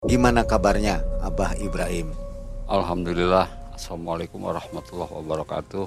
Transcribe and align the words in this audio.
Gimana 0.00 0.48
kabarnya 0.48 1.04
Abah 1.20 1.60
Ibrahim? 1.60 2.16
Alhamdulillah. 2.64 3.76
Assalamualaikum 3.76 4.40
warahmatullahi 4.40 5.12
wabarakatuh. 5.12 5.84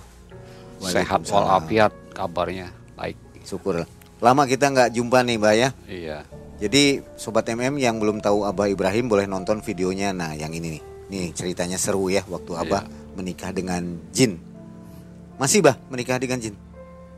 Sehat 0.85 1.25
walafiat 1.33 1.89
kabarnya 2.13 2.69
baik. 2.93 3.17
Syukur. 3.41 3.89
Lama 4.21 4.45
kita 4.45 4.69
nggak 4.69 4.93
jumpa 4.93 5.25
nih 5.25 5.41
Mbak 5.41 5.55
ya. 5.57 5.69
Iya. 5.89 6.17
Jadi 6.61 7.01
Sobat 7.17 7.49
MM 7.49 7.81
yang 7.81 7.97
belum 7.97 8.21
tahu 8.21 8.45
Abah 8.45 8.69
Ibrahim 8.69 9.09
boleh 9.09 9.25
nonton 9.25 9.65
videonya. 9.65 10.13
Nah 10.13 10.37
yang 10.37 10.53
ini 10.53 10.77
nih. 10.77 10.83
Nih 11.09 11.25
ceritanya 11.33 11.81
seru 11.81 12.05
ya 12.13 12.21
waktu 12.29 12.53
Abah 12.53 12.85
menikah 13.17 13.49
dengan 13.49 13.97
jin. 14.13 14.37
Masih 15.41 15.65
Bah 15.65 15.73
menikah 15.89 16.21
dengan 16.21 16.37
jin? 16.37 16.53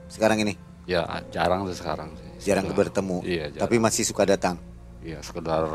Sekarang 0.08 0.40
ini? 0.40 0.56
Ya 0.88 1.04
jarang 1.28 1.68
tuh 1.68 1.76
sekarang. 1.76 2.16
sih. 2.40 2.48
Jarang 2.56 2.72
Sudah- 2.72 2.80
bertemu. 2.80 3.18
Iya. 3.28 3.46
Jarang. 3.52 3.64
Tapi 3.68 3.76
masih 3.84 4.08
suka 4.08 4.24
datang. 4.24 4.56
Iya 5.04 5.20
sekedar 5.20 5.68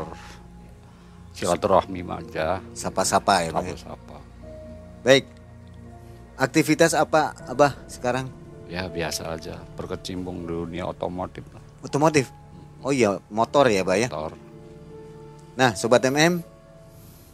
silaturahmi 1.35 2.01
aja. 2.05 2.59
Sapa-sapa 2.75 3.47
ya 3.47 3.49
Mbak 3.51 3.63
ya. 3.65 3.75
Sapa-sapa. 3.77 4.17
Baik. 5.01 5.25
Aktivitas 6.37 6.97
apa 6.97 7.37
Abah 7.45 7.77
sekarang? 7.85 8.29
Ya 8.71 8.87
biasa 8.87 9.35
aja. 9.35 9.59
Berkecimpung 9.75 10.47
di 10.47 10.53
dunia 10.53 10.87
otomotif. 10.87 11.43
lah. 11.51 11.63
Otomotif? 11.83 12.31
Oh 12.81 12.89
iya 12.89 13.19
motor 13.29 13.67
ya 13.69 13.83
Mbak 13.85 13.97
ya. 13.97 14.09
Motor. 14.09 14.33
Nah, 15.51 15.75
sobat 15.75 16.01
MM, 16.07 16.39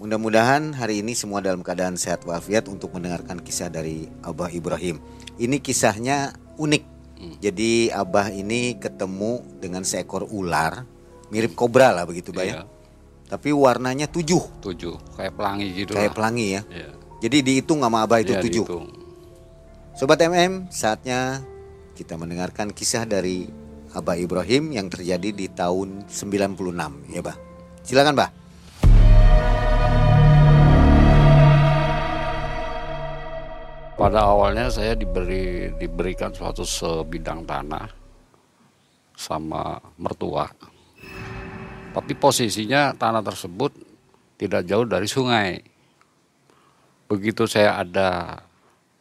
mudah-mudahan 0.01 0.73
hari 0.73 1.05
ini 1.05 1.13
semua 1.13 1.39
dalam 1.39 1.61
keadaan 1.61 1.95
sehat 1.95 2.25
walafiat 2.25 2.65
untuk 2.65 2.91
mendengarkan 2.97 3.37
kisah 3.39 3.69
dari 3.69 4.09
Abah 4.25 4.49
Ibrahim. 4.49 4.97
Ini 5.37 5.61
kisahnya 5.61 6.33
unik. 6.57 6.83
Jadi 7.41 7.89
Abah 7.93 8.29
ini 8.33 8.77
ketemu 8.77 9.41
dengan 9.61 9.81
seekor 9.85 10.25
ular, 10.29 10.85
mirip 11.33 11.53
kobra 11.53 11.93
lah 11.93 12.05
begitu, 12.05 12.29
Bah 12.33 12.45
ya. 12.45 12.65
Tapi 13.27 13.51
warnanya 13.51 14.07
tujuh, 14.07 14.63
Tujuh. 14.63 14.95
Kayak 15.19 15.35
pelangi 15.35 15.67
gitu 15.75 15.91
kayak 15.91 16.11
lah. 16.11 16.15
pelangi 16.15 16.47
ya. 16.55 16.61
Iya. 16.71 16.89
Jadi 17.27 17.37
dihitung 17.43 17.83
sama 17.83 18.07
Abah 18.07 18.23
itu 18.23 18.31
Iya, 18.31 18.39
tujuh. 18.39 18.63
dihitung. 18.63 18.87
Sobat 19.99 20.21
MM, 20.23 20.71
saatnya 20.71 21.43
kita 21.91 22.15
mendengarkan 22.15 22.71
kisah 22.71 23.03
dari 23.03 23.51
Abah 23.91 24.15
Ibrahim 24.15 24.71
yang 24.71 24.87
terjadi 24.87 25.35
di 25.35 25.51
tahun 25.51 26.07
96 26.07 27.03
ya, 27.11 27.19
Bah. 27.19 27.35
Silakan, 27.83 28.15
Bah. 28.15 28.31
Pada 33.97 34.29
awalnya 34.29 34.69
saya 34.69 34.93
diberi 34.93 35.73
diberikan 35.81 36.29
suatu 36.29 36.61
sebidang 36.61 37.41
tanah 37.43 37.89
sama 39.17 39.81
mertua. 39.97 40.45
Tapi 41.97 42.13
posisinya 42.13 42.93
tanah 42.93 43.25
tersebut 43.25 43.73
tidak 44.37 44.69
jauh 44.69 44.85
dari 44.85 45.09
sungai. 45.09 45.65
Begitu 47.09 47.49
saya 47.49 47.81
ada 47.81 48.37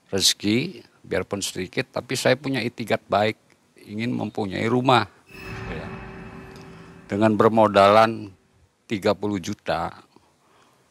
rezeki, 0.09 0.81
biarpun 1.05 1.45
sedikit, 1.45 1.93
tapi 1.93 2.17
saya 2.17 2.41
punya 2.41 2.65
itikat 2.65 3.05
baik, 3.05 3.37
ingin 3.85 4.17
mempunyai 4.17 4.65
rumah. 4.65 5.05
Dengan 7.05 7.37
bermodalan 7.37 8.33
30 8.89 9.13
juta, 9.45 9.93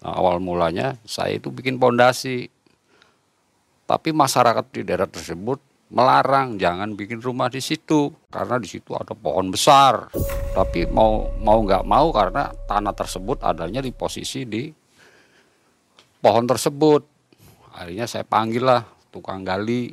nah, 0.06 0.14
awal 0.14 0.38
mulanya 0.38 1.02
saya 1.10 1.42
itu 1.42 1.50
bikin 1.50 1.82
pondasi 1.82 2.54
tapi 3.86 4.16
masyarakat 4.16 4.66
di 4.72 4.82
daerah 4.82 5.10
tersebut 5.10 5.60
melarang 5.94 6.58
jangan 6.58 6.98
bikin 6.98 7.22
rumah 7.22 7.46
di 7.52 7.62
situ 7.62 8.10
karena 8.34 8.58
di 8.58 8.66
situ 8.66 8.98
ada 8.98 9.14
pohon 9.14 9.54
besar. 9.54 10.10
Tapi 10.56 10.90
mau 10.90 11.30
mau 11.38 11.62
nggak 11.62 11.86
mau 11.86 12.10
karena 12.10 12.50
tanah 12.66 12.96
tersebut 12.96 13.44
adanya 13.46 13.84
di 13.84 13.92
posisi 13.94 14.48
di 14.48 14.72
pohon 16.24 16.46
tersebut. 16.50 17.02
Akhirnya 17.76 18.08
saya 18.08 18.24
panggil 18.24 18.64
lah 18.64 18.82
tukang 19.12 19.44
gali 19.44 19.92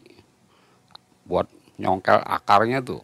buat 1.27 1.51
nyongkel 1.77 2.23
akarnya 2.23 2.81
tuh. 2.81 3.03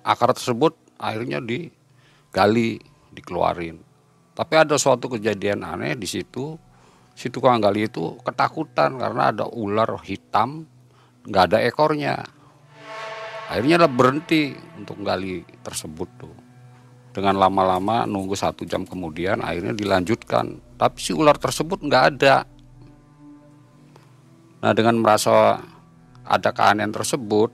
Akar 0.00 0.32
tersebut 0.32 0.72
akhirnya 0.96 1.42
digali, 1.44 2.80
dikeluarin. 3.12 3.76
Tapi 4.32 4.54
ada 4.56 4.80
suatu 4.80 5.12
kejadian 5.12 5.66
aneh 5.66 5.98
di 5.98 6.08
situ 6.08 6.56
si 7.12 7.28
tukang 7.28 7.60
gali 7.60 7.84
itu 7.84 8.16
ketakutan 8.24 8.96
karena 8.96 9.34
ada 9.34 9.44
ular 9.44 10.00
hitam 10.06 10.64
nggak 11.30 11.44
ada 11.54 11.58
ekornya. 11.62 12.18
Akhirnya 13.46 13.86
lah 13.86 13.90
berhenti 13.90 14.54
untuk 14.74 14.98
gali 15.06 15.46
tersebut 15.62 16.08
tuh. 16.18 16.36
Dengan 17.10 17.38
lama-lama 17.38 18.06
nunggu 18.06 18.34
satu 18.38 18.62
jam 18.66 18.82
kemudian 18.82 19.42
akhirnya 19.42 19.74
dilanjutkan. 19.74 20.58
Tapi 20.74 20.98
si 20.98 21.14
ular 21.14 21.38
tersebut 21.38 21.82
nggak 21.82 22.04
ada. 22.14 22.46
Nah 24.60 24.72
dengan 24.74 24.98
merasa 24.98 25.62
ada 26.26 26.50
keanehan 26.50 26.92
tersebut 26.94 27.50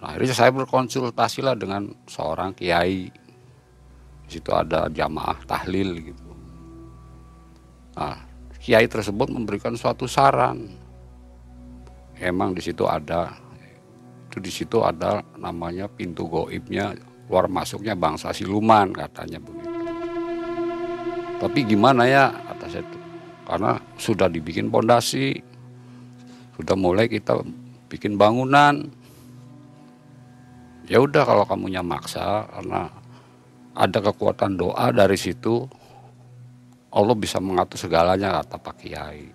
akhirnya 0.00 0.32
saya 0.32 0.50
berkonsultasi 0.56 1.44
lah 1.44 1.52
dengan 1.56 1.92
seorang 2.08 2.56
kiai. 2.56 3.12
Di 4.24 4.28
situ 4.32 4.48
ada 4.48 4.88
jamaah 4.88 5.36
tahlil 5.44 6.00
gitu. 6.00 6.30
Nah, 8.00 8.16
kiai 8.56 8.88
tersebut 8.88 9.28
memberikan 9.28 9.76
suatu 9.76 10.08
saran. 10.08 10.79
Emang 12.20 12.52
di 12.52 12.60
situ 12.60 12.84
ada 12.84 13.32
itu 14.30 14.38
di 14.38 14.52
situ 14.52 14.78
ada 14.84 15.24
namanya 15.40 15.90
pintu 15.90 16.28
goibnya 16.30 16.94
luar 17.26 17.50
masuknya 17.50 17.98
bangsa 17.98 18.30
siluman 18.30 18.94
katanya 18.94 19.42
begitu. 19.42 19.80
Tapi 21.40 21.58
gimana 21.64 22.04
ya 22.04 22.28
kata 22.30 22.66
saya 22.68 22.84
itu 22.84 22.98
karena 23.48 23.72
sudah 23.98 24.28
dibikin 24.30 24.70
pondasi, 24.70 25.34
sudah 26.54 26.76
mulai 26.76 27.08
kita 27.08 27.40
bikin 27.90 28.14
bangunan. 28.14 28.86
Ya 30.86 31.00
udah 31.00 31.24
kalau 31.24 31.42
kamunya 31.48 31.80
maksa 31.80 32.46
karena 32.52 32.92
ada 33.74 33.98
kekuatan 33.98 34.60
doa 34.60 34.92
dari 34.92 35.16
situ 35.16 35.66
Allah 36.90 37.14
bisa 37.14 37.38
mengatur 37.38 37.78
segalanya 37.78 38.42
kata 38.42 38.56
Pak 38.58 38.74
Kiai. 38.82 39.26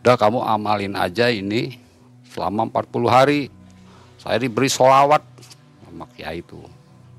Udah 0.00 0.16
kamu 0.16 0.40
amalin 0.40 0.96
aja 0.96 1.28
ini 1.28 1.89
selama 2.30 2.70
40 2.70 3.10
hari. 3.10 3.40
Saya 4.20 4.38
diberi 4.38 4.70
solawat 4.70 5.24
sama 5.84 6.06
Kiai 6.14 6.40
itu. 6.40 6.60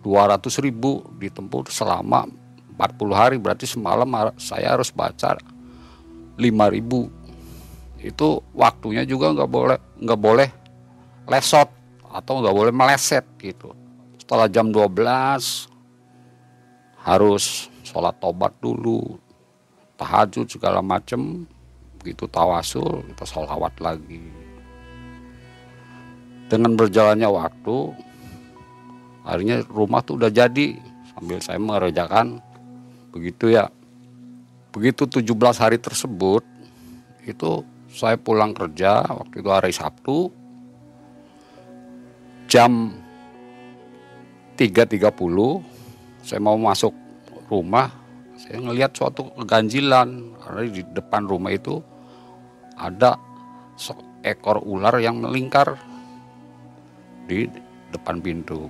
200 0.01 0.41
ribu 0.66 1.05
ditempuh 1.22 1.69
selama 1.69 2.25
40 2.73 3.13
hari 3.13 3.38
berarti 3.38 3.69
semalam 3.69 4.09
saya 4.41 4.73
harus 4.73 4.89
baca 4.89 5.38
5 5.38 6.41
ribu. 6.73 7.11
Itu 8.01 8.41
waktunya 8.57 9.05
juga 9.05 9.29
nggak 9.29 9.49
boleh 9.51 9.77
nggak 10.01 10.22
boleh 10.22 10.49
lesot 11.29 11.69
atau 12.09 12.41
nggak 12.41 12.55
boleh 12.55 12.73
meleset 12.73 13.25
gitu. 13.38 13.78
Setelah 14.17 14.49
jam 14.49 14.73
12 14.73 15.69
harus 17.05 17.69
sholat 17.85 18.17
tobat 18.17 18.57
dulu, 18.57 19.22
tahajud 20.01 20.49
segala 20.49 20.81
macem 20.81 21.45
begitu 22.01 22.25
tawasul 22.25 23.05
kita 23.13 23.25
sholawat 23.29 23.78
lagi 23.78 24.41
dengan 26.51 26.75
berjalannya 26.75 27.31
waktu 27.31 27.95
akhirnya 29.23 29.63
rumah 29.72 30.03
tuh 30.03 30.19
udah 30.19 30.28
jadi 30.28 30.75
sambil 31.16 31.39
saya 31.39 31.56
mengerjakan. 31.63 32.44
Begitu 33.16 33.56
ya. 33.56 33.72
Begitu 34.75 35.07
17 35.07 35.31
hari 35.56 35.79
tersebut 35.79 36.44
itu 37.23 37.63
saya 37.88 38.19
pulang 38.19 38.51
kerja 38.51 39.03
waktu 39.03 39.44
itu 39.44 39.50
hari 39.51 39.72
Sabtu 39.72 40.31
jam 42.47 42.91
3.30 44.59 45.07
saya 46.23 46.40
mau 46.40 46.56
masuk 46.56 46.95
rumah 47.51 47.91
saya 48.41 48.57
ngelihat 48.57 48.91
suatu 48.91 49.29
keganjilan. 49.40 50.35
Karena 50.41 50.61
di 50.66 50.84
depan 50.84 51.29
rumah 51.29 51.53
itu 51.53 51.79
ada 52.76 53.16
seekor 53.78 54.66
ular 54.66 54.97
yang 54.97 55.22
melingkar 55.22 55.91
di 57.31 57.47
depan 57.91 58.19
pintu. 58.19 58.67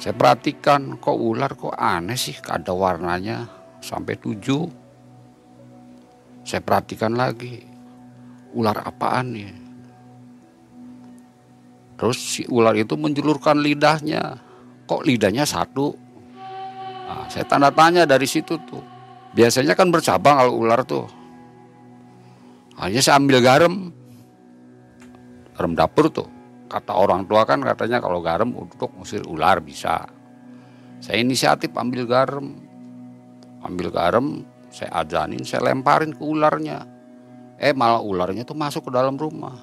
Saya 0.00 0.16
perhatikan 0.16 0.98
kok 0.98 1.14
ular 1.14 1.54
kok 1.54 1.76
aneh 1.76 2.18
sih 2.18 2.34
ada 2.48 2.74
warnanya 2.74 3.46
sampai 3.78 4.18
tujuh. 4.18 4.66
Saya 6.42 6.58
perhatikan 6.58 7.14
lagi 7.14 7.62
ular 8.56 8.82
apaan 8.82 9.26
nih. 9.30 9.52
Terus 11.94 12.18
si 12.18 12.42
ular 12.50 12.74
itu 12.74 12.98
menjulurkan 12.98 13.62
lidahnya. 13.62 14.42
Kok 14.90 15.06
lidahnya 15.06 15.46
satu? 15.46 15.94
Nah, 17.06 17.30
saya 17.30 17.46
tanda 17.46 17.70
tanya 17.70 18.02
dari 18.02 18.26
situ 18.26 18.58
tuh. 18.66 18.82
Biasanya 19.38 19.78
kan 19.78 19.94
bercabang 19.94 20.34
kalau 20.34 20.66
ular 20.66 20.82
tuh. 20.82 21.06
Hanya 22.82 22.98
saya 22.98 23.22
ambil 23.22 23.38
garam. 23.38 23.94
Garam 25.54 25.78
dapur 25.78 26.10
tuh. 26.10 26.41
Kata 26.72 26.96
orang 26.96 27.28
tua 27.28 27.44
kan 27.44 27.60
katanya 27.60 28.00
kalau 28.00 28.24
garam 28.24 28.48
untuk 28.56 28.96
ngusir 28.96 29.28
ular 29.28 29.60
bisa. 29.60 30.08
Saya 31.04 31.20
inisiatif 31.20 31.68
ambil 31.76 32.08
garam. 32.08 32.72
ambil 33.62 33.94
garam 33.94 34.42
saya 34.74 34.90
ajanin 35.04 35.44
saya 35.44 35.68
lemparin 35.68 36.16
ke 36.16 36.24
ularnya. 36.24 36.82
Eh 37.60 37.76
malah 37.76 38.00
ularnya 38.00 38.42
tuh 38.48 38.56
masuk 38.56 38.88
ke 38.88 38.90
dalam 38.90 39.20
rumah. 39.20 39.54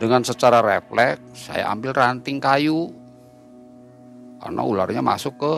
Dengan 0.00 0.24
secara 0.24 0.64
refleks 0.64 1.52
saya 1.52 1.68
ambil 1.68 1.92
ranting 1.92 2.40
kayu. 2.40 2.88
Karena 4.40 4.64
ularnya 4.64 5.04
masuk 5.04 5.36
ke 5.36 5.54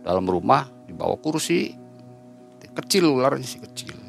dalam 0.00 0.24
rumah 0.24 0.64
di 0.88 0.96
bawah 0.96 1.20
kursi. 1.20 1.76
Kecil 2.74 3.06
ularnya 3.06 3.46
sih 3.46 3.62
kecil 3.62 4.03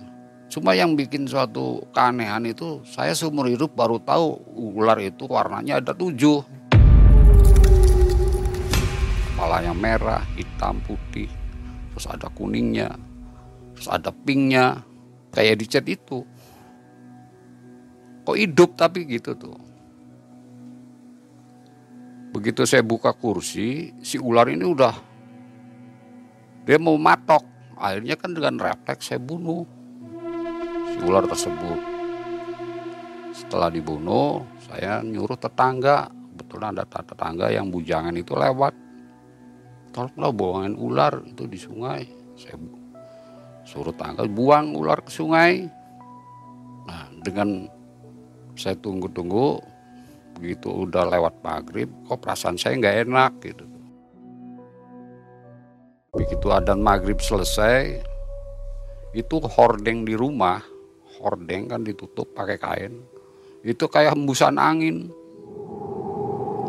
cuma 0.56 0.72
yang 0.72 0.96
bikin 0.96 1.28
suatu 1.28 1.84
keanehan 1.92 2.48
itu 2.48 2.80
saya 2.88 3.12
seumur 3.12 3.52
hidup 3.52 3.76
baru 3.76 4.00
tahu 4.00 4.40
ular 4.56 4.96
itu 5.04 5.28
warnanya 5.28 5.84
ada 5.84 5.92
tujuh. 5.92 6.40
Kepalanya 9.36 9.76
merah 9.76 10.24
hitam 10.40 10.80
putih. 10.88 11.28
Terus 11.92 12.08
ada 12.08 12.32
kuningnya 12.32 12.96
terus 13.76 13.92
ada 13.92 14.16
pinknya. 14.16 14.80
Kayak 15.36 15.60
di 15.60 15.66
chat 15.68 15.84
itu. 15.92 16.24
Kok 18.24 18.40
hidup 18.40 18.80
tapi 18.80 19.04
gitu 19.12 19.36
tuh. 19.36 19.60
Begitu 22.32 22.64
saya 22.64 22.80
buka 22.88 23.12
kursi 23.12 23.92
si 24.00 24.16
ular 24.16 24.48
ini 24.48 24.64
udah 24.64 24.96
dia 26.64 26.80
mau 26.80 26.96
matok. 26.96 27.44
Akhirnya 27.76 28.16
kan 28.16 28.32
dengan 28.32 28.56
refleks 28.56 29.12
saya 29.12 29.20
bunuh 29.20 29.75
ular 31.04 31.26
tersebut. 31.28 31.80
Setelah 33.36 33.68
dibunuh 33.68 34.48
saya 34.64 35.04
nyuruh 35.04 35.36
tetangga. 35.36 36.08
Betul 36.36 36.64
ada 36.64 36.84
tetangga 36.88 37.52
yang 37.52 37.72
bujangan 37.72 38.16
itu 38.16 38.36
lewat. 38.36 38.76
Tolonglah 39.92 40.32
buangin 40.36 40.76
ular 40.76 41.24
itu 41.24 41.48
di 41.48 41.60
sungai. 41.60 42.04
Saya 42.36 42.60
suruh 43.66 43.96
tangga 43.96 44.28
buang 44.28 44.76
ular 44.76 45.02
ke 45.02 45.12
sungai. 45.12 45.66
Nah 46.86 47.08
dengan 47.24 47.66
saya 48.56 48.78
tunggu-tunggu 48.80 49.60
begitu 50.36 50.88
udah 50.88 51.08
lewat 51.08 51.40
maghrib 51.40 51.88
kok 52.08 52.20
perasaan 52.20 52.60
saya 52.60 52.76
nggak 52.76 52.98
enak 53.08 53.32
gitu. 53.44 53.66
Begitu 56.16 56.48
adan 56.52 56.80
maghrib 56.80 57.20
selesai 57.20 58.00
itu 59.16 59.36
hordeng 59.48 60.04
di 60.04 60.16
rumah 60.16 60.75
hordeng 61.26 61.66
kan 61.66 61.82
ditutup 61.82 62.30
pakai 62.38 62.62
kain. 62.62 63.02
Itu 63.66 63.90
kayak 63.90 64.14
hembusan 64.14 64.62
angin. 64.62 65.10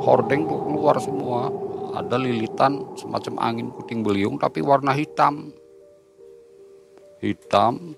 Hordeng 0.00 0.49
tuh 0.49 0.64
keluar 0.64 0.97
semua. 0.97 1.53
Ada 1.93 2.17
lilitan 2.17 2.97
semacam 2.97 3.35
angin 3.44 3.69
puting 3.69 4.00
beliung 4.00 4.41
tapi 4.41 4.64
warna 4.64 4.97
hitam. 4.97 5.53
Hitam. 7.20 7.93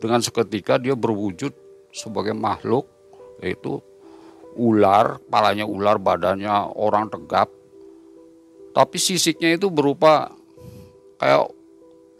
Dengan 0.00 0.24
seketika 0.24 0.80
dia 0.80 0.96
berwujud 0.96 1.52
sebagai 1.92 2.32
makhluk 2.32 2.88
yaitu 3.44 3.84
ular, 4.56 5.20
kepalanya 5.20 5.66
ular, 5.68 6.00
badannya 6.00 6.72
orang 6.78 7.10
tegap. 7.12 7.50
Tapi 8.74 8.96
sisiknya 8.98 9.54
itu 9.54 9.68
berupa 9.68 10.30
kayak 11.18 11.50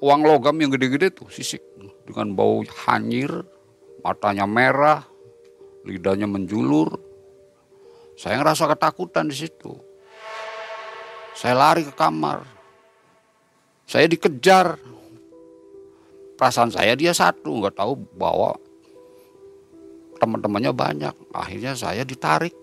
uang 0.03 0.21
logam 0.27 0.57
yang 0.61 0.71
gede-gede 0.75 1.15
tuh 1.15 1.31
sisik. 1.31 1.63
Dengan 2.05 2.37
bau 2.37 2.61
hanyir, 2.85 3.33
matanya 4.05 4.45
merah, 4.45 5.01
lidahnya 5.89 6.29
menjulur. 6.29 6.93
Saya 8.15 8.39
ngerasa 8.39 8.69
ketakutan 8.69 9.27
di 9.27 9.35
situ. 9.35 9.73
Saya 11.35 11.57
lari 11.57 11.83
ke 11.83 11.91
kamar. 11.97 12.45
Saya 13.89 14.07
dikejar. 14.07 14.77
Perasaan 16.35 16.75
saya 16.75 16.99
dia 16.99 17.15
satu, 17.15 17.63
nggak 17.63 17.79
tahu 17.79 17.95
bahwa 18.19 18.59
teman-temannya 20.19 20.73
banyak. 20.75 21.15
Akhirnya 21.31 21.73
saya 21.75 22.03
ditarik. 22.03 22.55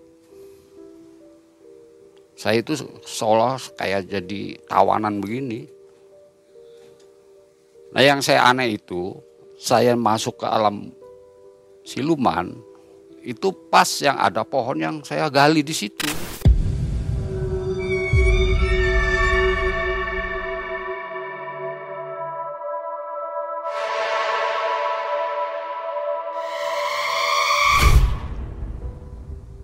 Saya 2.36 2.60
itu 2.64 2.76
seolah 3.04 3.60
kayak 3.76 4.08
jadi 4.08 4.60
tawanan 4.68 5.20
begini. 5.20 5.68
Nah 7.92 8.02
yang 8.04 8.24
saya 8.24 8.48
aneh 8.48 8.80
itu, 8.80 9.20
saya 9.60 9.92
masuk 9.96 10.40
ke 10.40 10.46
alam 10.48 10.92
siluman, 11.82 12.54
itu 13.22 13.50
pas 13.70 13.86
yang 14.02 14.18
ada 14.18 14.42
pohon 14.42 14.78
yang 14.78 14.96
saya 15.06 15.30
gali 15.30 15.62
di 15.62 15.74
situ. 15.74 16.06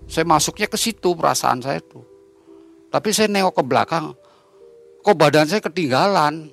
Saya 0.09 0.25
masuknya 0.25 0.65
ke 0.65 0.75
situ 0.75 1.13
perasaan 1.13 1.61
saya 1.61 1.79
tuh. 1.79 2.01
Tapi 2.89 3.13
saya 3.13 3.29
nengok 3.29 3.61
ke 3.61 3.63
belakang, 3.63 4.17
kok 5.05 5.15
badan 5.15 5.45
saya 5.45 5.61
ketinggalan. 5.61 6.49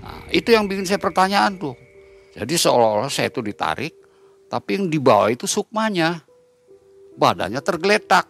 Nah, 0.00 0.20
itu 0.32 0.48
yang 0.48 0.64
bikin 0.64 0.88
saya 0.88 0.96
pertanyaan 0.96 1.60
tuh. 1.60 1.76
Jadi 2.32 2.54
seolah-olah 2.56 3.12
saya 3.12 3.28
itu 3.28 3.44
ditarik, 3.44 3.94
tapi 4.48 4.80
yang 4.80 4.88
di 4.88 4.96
bawah 4.96 5.28
itu 5.28 5.44
sukmanya. 5.44 6.24
Badannya 7.12 7.60
tergeletak. 7.60 8.26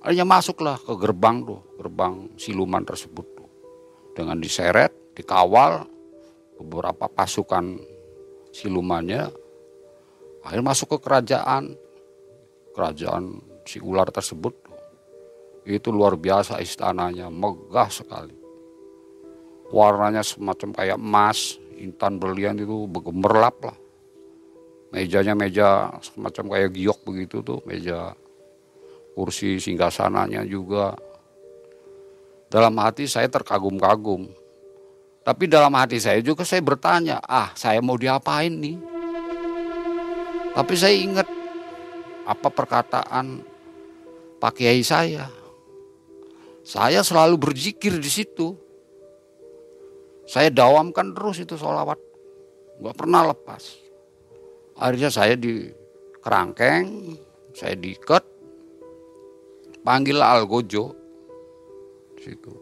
Akhirnya 0.00 0.24
masuklah 0.24 0.80
ke 0.80 0.96
gerbang 0.96 1.44
tuh, 1.44 1.60
gerbang 1.76 2.32
siluman 2.40 2.80
tersebut 2.80 3.26
tuh. 3.36 3.48
Dengan 4.16 4.40
diseret, 4.40 5.12
dikawal 5.12 5.84
beberapa 6.56 7.12
pasukan 7.12 7.76
silumannya. 8.56 9.28
Akhirnya 10.40 10.64
masuk 10.64 10.96
ke 10.96 10.98
kerajaan. 11.04 11.76
Kerajaan 12.72 13.44
si 13.68 13.76
ular 13.84 14.08
tersebut 14.08 14.56
itu 15.68 15.92
luar 15.92 16.16
biasa 16.16 16.64
istananya, 16.64 17.28
megah 17.28 17.90
sekali. 17.92 18.32
Warnanya 19.70 20.24
semacam 20.24 20.72
kayak 20.72 20.98
emas, 20.98 21.60
intan 21.80 22.20
berlian 22.20 22.60
itu 22.60 22.84
bergemerlap 22.86 23.56
lah. 23.64 23.76
Mejanya 24.90 25.32
meja 25.38 25.90
semacam 26.02 26.44
kayak 26.54 26.70
giok 26.74 27.00
begitu 27.06 27.36
tuh, 27.40 27.62
meja 27.64 28.12
kursi 29.14 29.56
singgasananya 29.56 30.44
juga. 30.44 30.98
Dalam 32.50 32.74
hati 32.82 33.06
saya 33.06 33.30
terkagum-kagum. 33.30 34.26
Tapi 35.20 35.44
dalam 35.46 35.70
hati 35.78 36.02
saya 36.02 36.18
juga 36.24 36.42
saya 36.42 36.64
bertanya, 36.64 37.22
ah 37.22 37.54
saya 37.54 37.78
mau 37.78 37.94
diapain 37.94 38.50
nih? 38.50 38.76
Tapi 40.50 40.74
saya 40.74 40.94
ingat 40.98 41.28
apa 42.26 42.48
perkataan 42.50 43.46
Pak 44.42 44.52
Kiai 44.58 44.82
saya. 44.82 45.30
Saya 46.66 47.06
selalu 47.06 47.38
berzikir 47.38 47.94
di 48.00 48.10
situ. 48.10 48.56
Saya 50.30 50.46
dawamkan 50.46 51.10
terus 51.10 51.42
itu 51.42 51.58
sholawat. 51.58 51.98
Gak 52.78 52.94
pernah 52.94 53.34
lepas. 53.34 53.82
Akhirnya 54.78 55.10
saya 55.10 55.34
di 55.34 55.66
kerangkeng, 56.22 57.18
saya 57.50 57.74
diikat, 57.74 58.22
panggil 59.82 60.22
Algojo. 60.22 60.94
Situ. 62.22 62.54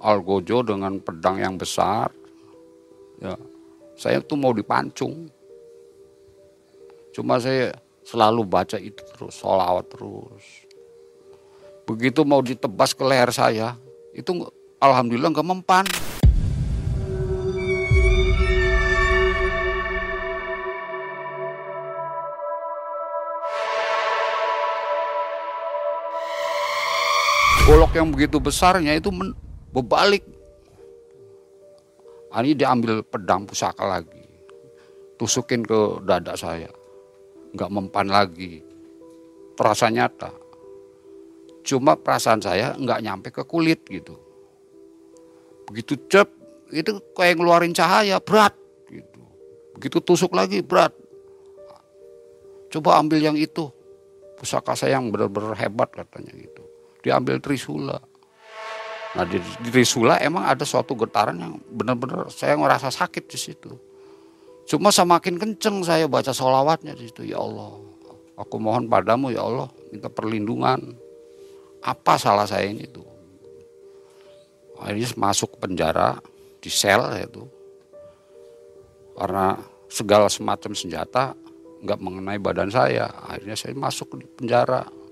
Algojo 0.00 0.64
dengan 0.64 0.96
pedang 1.04 1.36
yang 1.36 1.60
besar. 1.60 2.08
Ya, 3.20 3.36
saya 3.92 4.24
tuh 4.24 4.40
mau 4.40 4.56
dipancung. 4.56 5.28
Cuma 7.12 7.36
saya 7.44 7.76
selalu 8.08 8.40
baca 8.48 8.80
itu 8.80 9.04
terus, 9.14 9.36
sholawat 9.36 9.84
terus. 9.92 10.64
Begitu 11.84 12.24
mau 12.24 12.40
ditebas 12.40 12.96
ke 12.96 13.04
leher 13.04 13.28
saya, 13.28 13.76
itu 14.16 14.48
alhamdulillah 14.80 15.28
nggak 15.28 15.50
mempan. 15.52 15.84
Yang 27.94 28.10
begitu 28.10 28.42
besarnya 28.42 28.98
itu 28.98 29.14
men, 29.14 29.30
berbalik. 29.70 30.26
Ini 32.34 32.58
diambil 32.58 33.06
pedang 33.06 33.46
pusaka 33.46 33.86
lagi. 33.86 34.26
Tusukin 35.14 35.62
ke 35.62 36.02
dada 36.02 36.34
saya. 36.34 36.66
Nggak 37.54 37.70
mempan 37.70 38.10
lagi. 38.10 38.58
Terasa 39.54 39.86
nyata. 39.86 40.34
Cuma 41.62 41.94
perasaan 41.94 42.42
saya 42.42 42.74
nggak 42.74 43.00
nyampe 43.06 43.28
ke 43.30 43.46
kulit 43.46 43.86
gitu. 43.86 44.18
Begitu 45.70 45.94
cep, 46.10 46.28
itu 46.74 46.98
kayak 47.14 47.38
ngeluarin 47.38 47.72
cahaya 47.72 48.18
berat 48.18 48.52
gitu. 48.90 49.22
Begitu 49.78 50.02
tusuk 50.02 50.34
lagi 50.34 50.60
berat. 50.60 50.90
Coba 52.74 52.98
ambil 52.98 53.22
yang 53.22 53.38
itu. 53.38 53.70
Pusaka 54.34 54.74
saya 54.74 54.98
yang 54.98 55.14
benar-benar 55.14 55.54
hebat 55.54 55.94
katanya 55.94 56.34
gitu. 56.34 56.73
Diambil 57.04 57.36
Trisula. 57.44 58.00
Nah 59.14 59.24
di, 59.28 59.38
di 59.38 59.70
Risula 59.70 60.18
emang 60.18 60.48
ada 60.48 60.64
suatu 60.64 60.96
getaran 60.96 61.36
yang 61.36 61.54
benar-benar 61.68 62.32
saya 62.32 62.56
ngerasa 62.56 62.88
sakit 62.88 63.24
di 63.28 63.38
situ. 63.38 63.70
Cuma 64.64 64.88
semakin 64.88 65.36
kenceng 65.36 65.84
saya 65.84 66.08
baca 66.08 66.32
solawatnya 66.32 66.96
di 66.96 67.12
situ. 67.12 67.28
Ya 67.28 67.38
Allah, 67.38 67.76
aku 68.40 68.56
mohon 68.56 68.88
padamu 68.88 69.28
ya 69.28 69.44
Allah, 69.44 69.68
minta 69.92 70.08
perlindungan. 70.08 70.96
Apa 71.84 72.16
salah 72.16 72.48
saya 72.48 72.72
ini 72.72 72.88
tuh? 72.88 73.04
Akhirnya 74.80 75.12
masuk 75.20 75.60
penjara 75.60 76.16
di 76.58 76.72
sel 76.72 77.04
itu. 77.20 77.44
Karena 79.14 79.54
segala 79.86 80.26
semacam 80.32 80.72
senjata 80.72 81.36
nggak 81.84 82.00
mengenai 82.00 82.40
badan 82.40 82.72
saya. 82.72 83.06
Akhirnya 83.28 83.54
saya 83.54 83.76
masuk 83.76 84.16
di 84.16 84.26
penjara. 84.26 85.03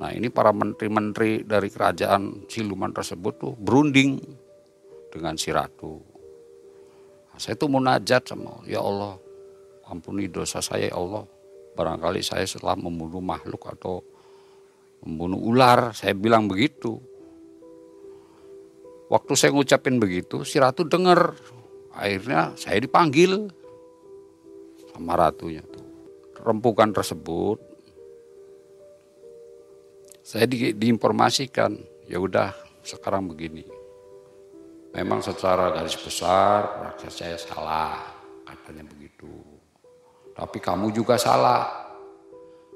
Nah 0.00 0.10
ini 0.14 0.32
para 0.32 0.54
menteri-menteri 0.54 1.44
dari 1.44 1.68
kerajaan 1.68 2.48
siluman 2.48 2.94
tersebut 2.94 3.32
tuh 3.36 3.52
berunding 3.58 4.16
dengan 5.12 5.36
si 5.36 5.52
ratu. 5.52 6.00
Nah, 7.32 7.38
saya 7.40 7.56
tuh 7.56 7.68
munajat 7.68 8.32
sama 8.32 8.64
ya 8.64 8.80
Allah 8.80 9.20
ampuni 9.92 10.32
dosa 10.32 10.64
saya 10.64 10.88
ya 10.88 10.96
Allah. 10.96 11.28
Barangkali 11.72 12.20
saya 12.20 12.44
setelah 12.44 12.76
membunuh 12.76 13.24
makhluk 13.24 13.64
atau 13.68 14.04
membunuh 15.04 15.40
ular, 15.40 15.96
saya 15.96 16.12
bilang 16.12 16.48
begitu. 16.48 17.00
Waktu 19.08 19.32
saya 19.36 19.52
ngucapin 19.52 20.00
begitu, 20.00 20.44
si 20.44 20.56
ratu 20.56 20.84
dengar. 20.88 21.36
Akhirnya 21.92 22.56
saya 22.56 22.80
dipanggil 22.80 23.52
sama 24.92 25.16
ratunya 25.16 25.60
tuh. 25.64 25.84
Rempukan 26.40 26.92
tersebut 26.92 27.60
saya 30.22 30.46
di, 30.46 30.70
diinformasikan, 30.70 31.74
ya 32.06 32.22
udah 32.22 32.54
sekarang 32.86 33.26
begini. 33.26 33.66
Memang 34.94 35.18
secara 35.18 35.74
garis 35.74 35.98
besar 35.98 36.90
rakyat 36.94 37.12
saya 37.12 37.36
salah, 37.36 38.06
katanya 38.46 38.86
begitu. 38.86 39.28
Tapi 40.32 40.62
kamu 40.62 40.94
juga 40.94 41.18
salah. 41.18 41.90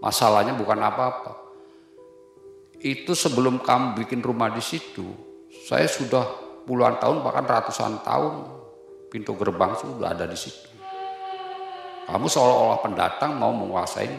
Masalahnya 0.02 0.52
bukan 0.58 0.76
apa-apa. 0.76 1.32
Itu 2.82 3.16
sebelum 3.16 3.64
kamu 3.64 4.04
bikin 4.04 4.20
rumah 4.20 4.52
di 4.52 4.60
situ, 4.60 5.06
saya 5.64 5.88
sudah 5.88 6.26
puluhan 6.66 7.00
tahun 7.00 7.24
bahkan 7.24 7.46
ratusan 7.46 8.04
tahun 8.04 8.44
pintu 9.08 9.32
gerbang 9.38 9.72
sudah 9.78 10.12
ada 10.12 10.26
di 10.28 10.36
situ. 10.36 10.68
Kamu 12.10 12.26
seolah-olah 12.26 12.80
pendatang 12.84 13.38
mau 13.38 13.54
menguasai 13.54 14.10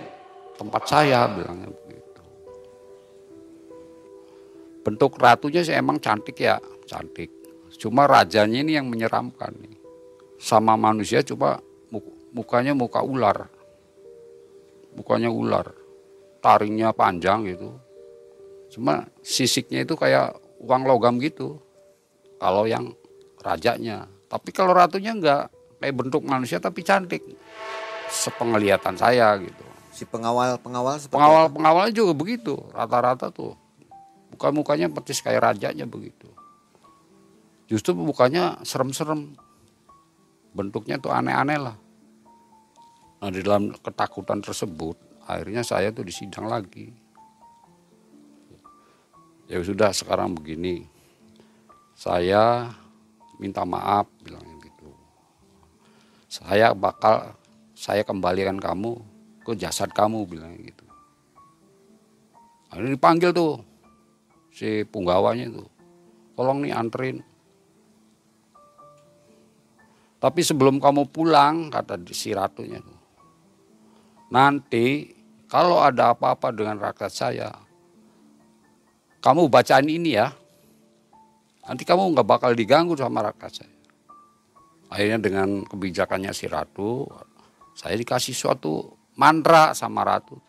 tempat 0.57 0.83
saya 0.89 1.29
bilangnya 1.29 1.69
begitu. 1.69 2.06
Bentuk 4.87 5.19
ratunya 5.19 5.67
sih 5.67 5.75
emang 5.75 5.99
cantik 5.99 6.39
ya, 6.39 6.63
cantik. 6.87 7.27
Cuma 7.75 8.07
rajanya 8.07 8.63
ini 8.63 8.79
yang 8.79 8.87
menyeramkan 8.87 9.51
nih. 9.59 9.75
Sama 10.39 10.79
manusia 10.79 11.19
coba 11.27 11.59
mukanya 12.31 12.71
muka 12.71 13.03
ular. 13.03 13.51
Mukanya 14.95 15.27
ular. 15.27 15.75
Taringnya 16.39 16.95
panjang 16.95 17.51
gitu. 17.51 17.75
Cuma 18.71 19.03
sisiknya 19.19 19.83
itu 19.83 19.99
kayak 19.99 20.39
uang 20.63 20.87
logam 20.87 21.19
gitu. 21.19 21.59
Kalau 22.39 22.63
yang 22.63 22.95
rajanya. 23.43 24.07
Tapi 24.31 24.55
kalau 24.55 24.71
ratunya 24.71 25.11
enggak 25.11 25.51
kayak 25.83 25.99
bentuk 25.99 26.23
manusia 26.23 26.63
tapi 26.63 26.79
cantik 26.87 27.27
sepenglihatan 28.07 28.95
saya 28.95 29.35
gitu. 29.35 29.67
Si 29.91 30.07
pengawal 30.07 30.55
pengawal 30.63 30.95
pengawal 31.11 31.51
pengawalnya 31.51 31.91
juga 31.91 32.15
begitu 32.15 32.55
rata-rata 32.71 33.27
tuh 33.35 33.66
bukan 34.33 34.51
mukanya 34.55 34.87
persis 34.91 35.23
kayak 35.23 35.53
rajanya 35.53 35.87
begitu. 35.87 36.27
Justru 37.67 37.91
mukanya 37.95 38.59
serem-serem, 38.63 39.35
bentuknya 40.55 40.95
tuh 40.95 41.11
aneh-aneh 41.11 41.59
lah. 41.59 41.77
Nah 43.19 43.29
di 43.33 43.41
dalam 43.43 43.75
ketakutan 43.75 44.39
tersebut 44.39 44.95
akhirnya 45.27 45.65
saya 45.67 45.91
tuh 45.91 46.07
disidang 46.07 46.47
lagi. 46.47 46.93
Ya 49.47 49.59
sudah 49.63 49.91
sekarang 49.95 50.35
begini, 50.35 50.87
saya 51.95 52.71
minta 53.39 53.63
maaf 53.63 54.07
bilangnya 54.23 54.59
gitu. 54.63 54.91
Saya 56.27 56.75
bakal 56.75 57.35
saya 57.75 58.03
kembalikan 58.03 58.59
kamu 58.59 58.99
ke 59.43 59.55
jasad 59.55 59.91
kamu 59.95 60.27
bilang 60.27 60.55
gitu. 60.59 60.83
Ini 62.75 62.93
dipanggil 62.93 63.31
tuh 63.31 63.63
si 64.57 64.81
punggawanya 64.89 65.45
itu. 65.45 65.61
Tolong 66.33 66.65
nih 66.65 66.73
anterin. 66.73 67.21
Tapi 70.17 70.41
sebelum 70.41 70.81
kamu 70.81 71.13
pulang, 71.13 71.69
kata 71.69 72.01
si 72.09 72.33
ratunya. 72.33 72.81
Nanti 74.33 75.13
kalau 75.45 75.77
ada 75.77 76.17
apa-apa 76.17 76.49
dengan 76.49 76.81
rakyat 76.81 77.13
saya, 77.13 77.53
kamu 79.21 79.45
bacaan 79.45 79.85
ini 79.85 80.17
ya. 80.17 80.33
Nanti 81.69 81.85
kamu 81.85 82.17
nggak 82.17 82.25
bakal 82.25 82.57
diganggu 82.57 82.97
sama 82.97 83.29
rakyat 83.29 83.53
saya. 83.61 83.75
Akhirnya 84.89 85.19
dengan 85.21 85.67
kebijakannya 85.69 86.33
si 86.33 86.49
ratu, 86.49 87.05
saya 87.77 87.93
dikasih 87.93 88.33
suatu 88.33 88.97
mantra 89.21 89.77
sama 89.77 90.01
ratu. 90.01 90.46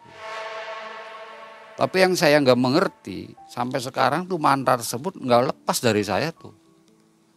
Tapi 1.78 2.02
yang 2.02 2.18
saya 2.18 2.42
nggak 2.42 2.58
mengerti 2.58 3.30
sampai 3.46 3.78
sekarang 3.78 4.26
tuh 4.26 4.34
mantra 4.34 4.74
tersebut 4.74 5.14
nggak 5.14 5.54
lepas 5.54 5.78
dari 5.78 6.02
saya 6.02 6.34
tuh. 6.34 6.50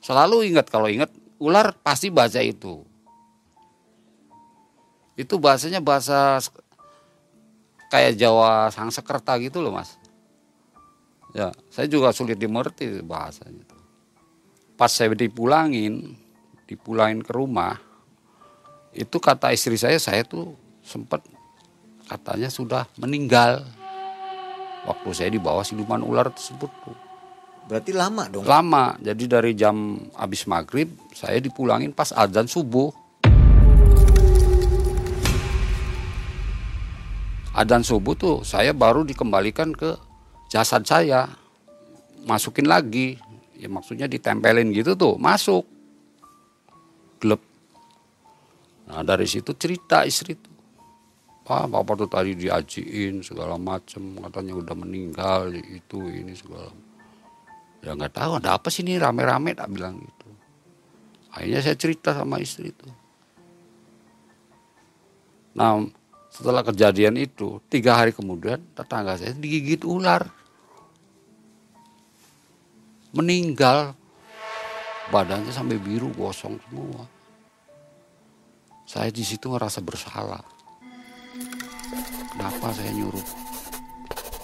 Selalu 0.02 0.50
ingat 0.50 0.66
kalau 0.66 0.90
ingat 0.90 1.14
ular 1.38 1.78
pasti 1.78 2.10
baca 2.10 2.42
itu. 2.42 2.82
Itu 5.14 5.38
bahasanya 5.38 5.78
bahasa 5.78 6.42
kayak 7.94 8.18
Jawa 8.18 8.74
Sangsekerta 8.74 9.38
gitu 9.38 9.62
loh 9.62 9.78
mas. 9.78 10.02
Ya, 11.38 11.54
saya 11.70 11.86
juga 11.86 12.10
sulit 12.10 12.42
dimengerti 12.42 12.98
bahasanya. 13.06 13.62
Pas 14.74 14.90
saya 14.90 15.14
dipulangin, 15.14 16.18
dipulangin 16.66 17.22
ke 17.22 17.30
rumah, 17.30 17.78
itu 18.90 19.22
kata 19.22 19.54
istri 19.54 19.78
saya 19.78 20.02
saya 20.02 20.26
tuh 20.26 20.58
sempat 20.82 21.22
katanya 22.10 22.50
sudah 22.50 22.90
meninggal 22.98 23.64
waktu 24.86 25.10
saya 25.14 25.30
dibawa 25.30 25.62
siluman 25.62 26.02
ular 26.02 26.30
tersebut 26.34 26.72
tuh. 26.86 26.98
Berarti 27.70 27.92
lama 27.94 28.28
dong? 28.28 28.44
Lama. 28.44 28.98
Jadi 29.00 29.24
dari 29.30 29.52
jam 29.56 30.02
habis 30.18 30.44
maghrib 30.50 30.92
saya 31.14 31.38
dipulangin 31.40 31.94
pas 31.94 32.12
azan 32.12 32.50
subuh. 32.50 32.92
Azan 37.52 37.84
subuh 37.84 38.16
tuh 38.16 38.36
saya 38.48 38.72
baru 38.72 39.06
dikembalikan 39.08 39.72
ke 39.76 39.96
jasad 40.52 40.84
saya. 40.84 41.30
Masukin 42.28 42.68
lagi. 42.70 43.18
Ya 43.62 43.70
maksudnya 43.70 44.10
ditempelin 44.10 44.74
gitu 44.74 44.98
tuh, 44.98 45.22
masuk. 45.22 45.70
Gelap 47.22 47.42
Nah 48.92 49.08
dari 49.08 49.24
situ 49.24 49.56
cerita 49.56 50.04
istri 50.04 50.36
itu. 50.36 50.51
Pak, 51.42 51.74
bapak 51.74 52.06
tuh 52.06 52.10
tadi 52.10 52.38
diajiin 52.38 53.26
segala 53.26 53.58
macem, 53.58 54.22
katanya 54.22 54.54
udah 54.62 54.76
meninggal, 54.78 55.50
itu 55.58 55.98
ini 56.06 56.38
segala. 56.38 56.70
Ya 57.82 57.98
nggak 57.98 58.14
tahu 58.14 58.32
ada 58.38 58.62
apa 58.62 58.70
sih 58.70 58.86
ini 58.86 59.02
rame-rame 59.02 59.58
tak 59.58 59.74
bilang 59.74 59.98
gitu. 59.98 60.30
Akhirnya 61.34 61.66
saya 61.66 61.74
cerita 61.74 62.14
sama 62.14 62.38
istri 62.38 62.70
itu. 62.70 62.86
Nah 65.58 65.82
setelah 66.30 66.62
kejadian 66.62 67.18
itu, 67.18 67.58
tiga 67.68 67.98
hari 67.98 68.14
kemudian 68.14 68.62
tetangga 68.78 69.18
saya 69.18 69.34
digigit 69.34 69.82
ular. 69.82 70.30
Meninggal, 73.12 73.98
badannya 75.12 75.52
sampai 75.52 75.76
biru 75.82 76.14
gosong 76.16 76.56
semua. 76.70 77.04
Saya 78.88 79.10
di 79.10 79.26
situ 79.26 79.50
ngerasa 79.50 79.84
bersalah. 79.84 80.61
Kenapa 82.32 82.72
saya 82.72 82.92
nyuruh 82.96 83.28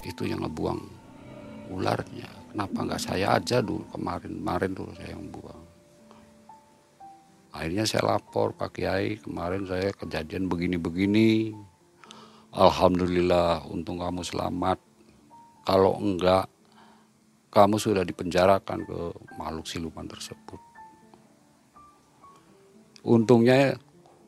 itu 0.04 0.28
yang 0.28 0.44
ngebuang 0.44 0.82
ularnya? 1.72 2.28
Kenapa 2.52 2.78
nggak 2.84 3.02
saya 3.02 3.40
aja 3.40 3.64
dulu 3.64 3.88
kemarin 3.96 4.36
kemarin 4.36 4.72
dulu 4.76 4.92
saya 5.00 5.16
yang 5.16 5.26
buang. 5.32 5.64
Akhirnya 7.56 7.88
saya 7.88 8.04
lapor 8.04 8.52
Pak 8.52 8.76
Kiai 8.76 9.16
kemarin 9.24 9.64
saya 9.64 9.96
kejadian 9.96 10.52
begini-begini. 10.52 11.56
Alhamdulillah 12.52 13.64
untung 13.72 14.04
kamu 14.04 14.28
selamat. 14.28 14.84
Kalau 15.64 15.96
enggak 16.04 16.52
kamu 17.48 17.80
sudah 17.80 18.04
dipenjarakan 18.04 18.84
ke 18.84 19.00
makhluk 19.40 19.66
siluman 19.66 20.06
tersebut. 20.06 20.60
Untungnya 23.08 23.80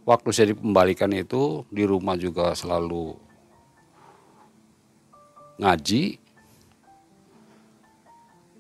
waktu 0.10 0.30
saya 0.34 0.48
dikembalikan 0.58 1.14
itu 1.14 1.70
di 1.70 1.86
rumah 1.86 2.18
juga 2.18 2.58
selalu 2.58 3.14
ngaji 5.62 6.18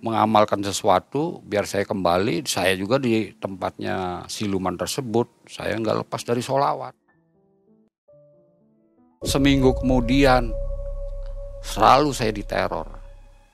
mengamalkan 0.05 0.61
sesuatu 0.61 1.41
biar 1.41 1.65
saya 1.65 1.89
kembali 1.89 2.45
saya 2.45 2.77
juga 2.77 3.01
di 3.01 3.33
tempatnya 3.33 4.29
siluman 4.29 4.77
tersebut 4.77 5.49
saya 5.49 5.73
nggak 5.73 6.05
lepas 6.05 6.21
dari 6.21 6.45
solawat 6.45 6.93
seminggu 9.25 9.75
kemudian 9.75 10.53
selalu 11.59 12.15
saya 12.15 12.31
diteror. 12.31 12.87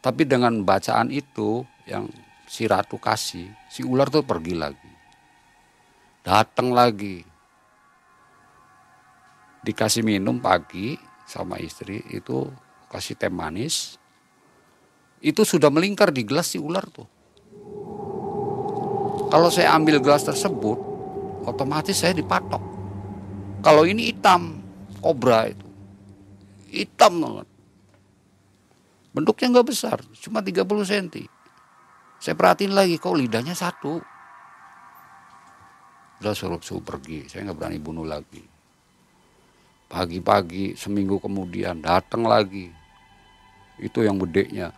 Tapi 0.01 0.21
dengan 0.29 0.61
bacaan 0.61 1.09
itu 1.09 1.65
yang 1.89 2.05
si 2.45 2.69
ratu 2.69 3.01
kasih 3.01 3.49
si 3.73 3.81
ular 3.81 4.05
tuh 4.13 4.21
pergi 4.21 4.53
lagi. 4.53 4.91
Datang 6.21 6.73
lagi 6.73 7.34
dikasih 9.65 10.05
minum 10.05 10.37
pagi 10.37 10.93
sama 11.25 11.57
istri 11.57 12.05
itu 12.13 12.45
kasih 12.93 13.17
teh 13.17 13.33
manis 13.33 13.97
itu 15.25 15.41
sudah 15.41 15.73
melingkar 15.73 16.13
di 16.13 16.21
gelas 16.21 16.53
si 16.53 16.61
ular 16.61 16.85
tuh. 16.93 17.09
Kalau 19.33 19.49
saya 19.49 19.73
ambil 19.73 19.97
gelas 19.97 20.21
tersebut, 20.21 20.77
otomatis 21.49 21.97
saya 21.97 22.13
dipatok. 22.13 22.61
Kalau 23.65 23.89
ini 23.89 24.13
hitam, 24.13 24.61
kobra 25.01 25.49
itu. 25.49 25.65
Hitam 26.69 27.25
banget. 27.25 27.47
Bentuknya 29.17 29.47
nggak 29.49 29.67
besar, 29.73 29.97
cuma 30.21 30.45
30 30.45 30.61
cm. 30.85 31.25
Saya 32.21 32.37
perhatiin 32.37 32.77
lagi, 32.77 33.01
kok 33.01 33.17
lidahnya 33.17 33.57
satu. 33.57 33.97
Udah 36.21 36.33
suruh, 36.37 36.61
suruh 36.61 36.85
pergi, 36.85 37.25
saya 37.25 37.49
nggak 37.49 37.57
berani 37.57 37.79
bunuh 37.81 38.05
lagi. 38.05 38.54
Pagi-pagi, 39.85 40.73
seminggu 40.73 41.21
kemudian, 41.21 41.77
datang 41.79 42.25
lagi. 42.25 42.73
Itu 43.77 44.01
yang 44.01 44.17
bedeknya 44.17 44.73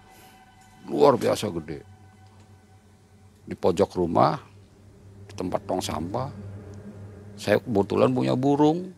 luar 0.88 1.16
biasa 1.16 1.48
gede. 1.52 1.84
Di 3.48 3.56
pojok 3.56 3.96
rumah, 3.96 4.40
di 5.28 5.34
tempat 5.36 5.64
tong 5.64 5.80
sampah, 5.80 6.32
saya 7.38 7.62
kebetulan 7.62 8.12
punya 8.12 8.34
burung, 8.34 8.92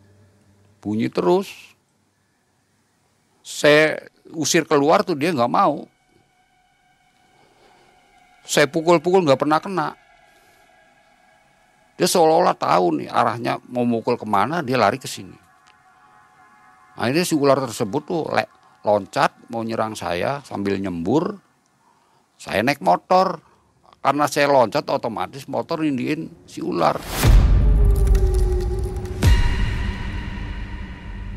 bunyi 0.80 1.12
terus. 1.12 1.50
Saya 3.44 4.00
usir 4.32 4.64
keluar 4.64 5.04
tuh 5.04 5.14
dia 5.14 5.30
nggak 5.30 5.52
mau. 5.52 5.86
Saya 8.42 8.66
pukul-pukul 8.66 9.22
nggak 9.22 9.40
pernah 9.40 9.60
kena. 9.62 9.88
Dia 12.00 12.08
seolah-olah 12.08 12.56
tahu 12.56 12.96
nih 12.96 13.12
arahnya 13.12 13.60
mau 13.68 13.84
mukul 13.84 14.16
ke 14.16 14.24
mana, 14.24 14.64
dia 14.64 14.80
lari 14.80 14.96
ke 14.96 15.04
sini. 15.04 15.49
Akhirnya 17.00 17.24
si 17.24 17.32
ular 17.32 17.56
tersebut 17.64 18.02
tuh 18.04 18.28
loncat 18.84 19.32
mau 19.48 19.64
nyerang 19.64 19.96
saya 19.96 20.44
sambil 20.44 20.76
nyembur 20.76 21.40
saya 22.40 22.64
naik 22.64 22.80
motor. 22.80 23.44
Karena 24.00 24.24
saya 24.24 24.48
loncat 24.48 24.88
otomatis 24.88 25.44
motor 25.44 25.84
nindiin 25.84 26.48
si 26.48 26.64
ular. 26.64 26.96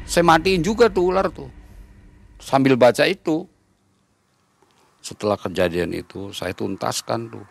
Saya 0.08 0.24
matiin 0.24 0.64
juga 0.64 0.88
tuh 0.88 1.12
ular 1.12 1.28
tuh. 1.28 1.52
Sambil 2.40 2.80
baca 2.80 3.04
itu. 3.04 3.44
Setelah 5.04 5.36
kejadian 5.36 5.92
itu 5.92 6.32
saya 6.32 6.56
tuntaskan 6.56 7.36
tuh. 7.36 7.48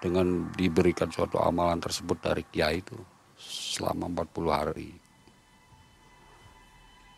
Dengan 0.00 0.48
diberikan 0.56 1.12
suatu 1.12 1.36
amalan 1.44 1.76
tersebut 1.76 2.24
dari 2.24 2.40
kiai 2.48 2.80
itu 2.80 2.96
selama 3.36 4.08
40 4.24 4.48
hari. 4.48 4.99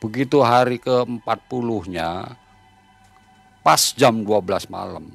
Begitu 0.02 0.42
hari 0.42 0.82
ke-40-nya 0.82 2.42
Pas 3.62 3.94
jam 3.94 4.26
12 4.26 4.66
malam, 4.74 5.06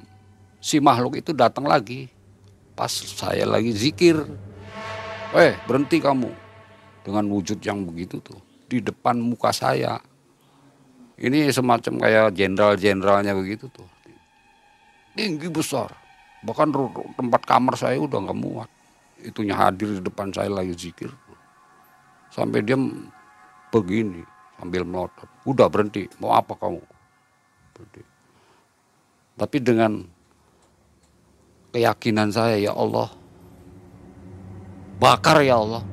si 0.63 0.79
makhluk 0.79 1.19
itu 1.19 1.35
datang 1.35 1.67
lagi. 1.67 2.07
Pas 2.79 2.87
saya 2.87 3.43
lagi 3.43 3.75
zikir. 3.75 4.23
Eh, 5.35 5.51
berhenti 5.67 5.99
kamu. 5.99 6.31
Dengan 7.03 7.27
wujud 7.27 7.59
yang 7.59 7.83
begitu 7.83 8.23
tuh. 8.23 8.39
Di 8.71 8.79
depan 8.79 9.19
muka 9.19 9.51
saya. 9.51 9.99
Ini 11.19 11.51
semacam 11.51 11.99
kayak 11.99 12.39
jenderal-jenderalnya 12.39 13.35
begitu 13.35 13.67
tuh. 13.67 13.87
Tinggi 15.11 15.51
besar. 15.51 15.91
Bahkan 16.47 16.71
tempat 17.19 17.41
kamar 17.43 17.75
saya 17.75 17.99
udah 17.99 18.31
nggak 18.31 18.39
muat. 18.39 18.71
Itunya 19.19 19.59
hadir 19.59 19.99
di 19.99 20.01
depan 20.07 20.31
saya 20.31 20.47
lagi 20.47 20.71
zikir. 20.71 21.11
Sampai 22.31 22.63
dia 22.63 22.79
begini 23.75 24.36
sambil 24.57 24.83
melotot. 24.83 25.29
Udah 25.45 25.69
berhenti. 25.69 26.09
Mau 26.19 26.33
apa 26.33 26.57
kamu? 26.57 26.81
Berhenti. 27.77 28.01
Tapi 29.37 29.57
dengan 29.61 30.01
keyakinan 31.71 32.33
saya 32.33 32.57
ya 32.57 32.73
Allah 32.73 33.13
bakar 34.97 35.45
ya 35.45 35.61
Allah. 35.61 35.85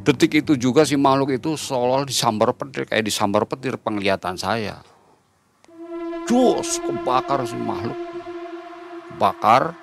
Detik 0.00 0.42
itu 0.42 0.56
juga 0.56 0.86
si 0.88 0.96
makhluk 0.96 1.36
itu 1.36 1.54
seolah 1.60 2.08
disambar 2.08 2.56
petir 2.56 2.88
kayak 2.88 3.04
disambar 3.04 3.44
petir 3.44 3.76
penglihatan 3.76 4.34
saya. 4.40 4.80
Jos 6.24 6.80
kebakar 6.80 7.44
si 7.44 7.58
makhluk. 7.58 7.98
Bakar 9.20 9.76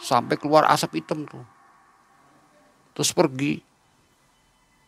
sampai 0.00 0.40
keluar 0.40 0.64
asap 0.72 1.04
hitam 1.04 1.28
tuh. 1.28 1.44
Terus 2.96 3.12
pergi. 3.12 3.60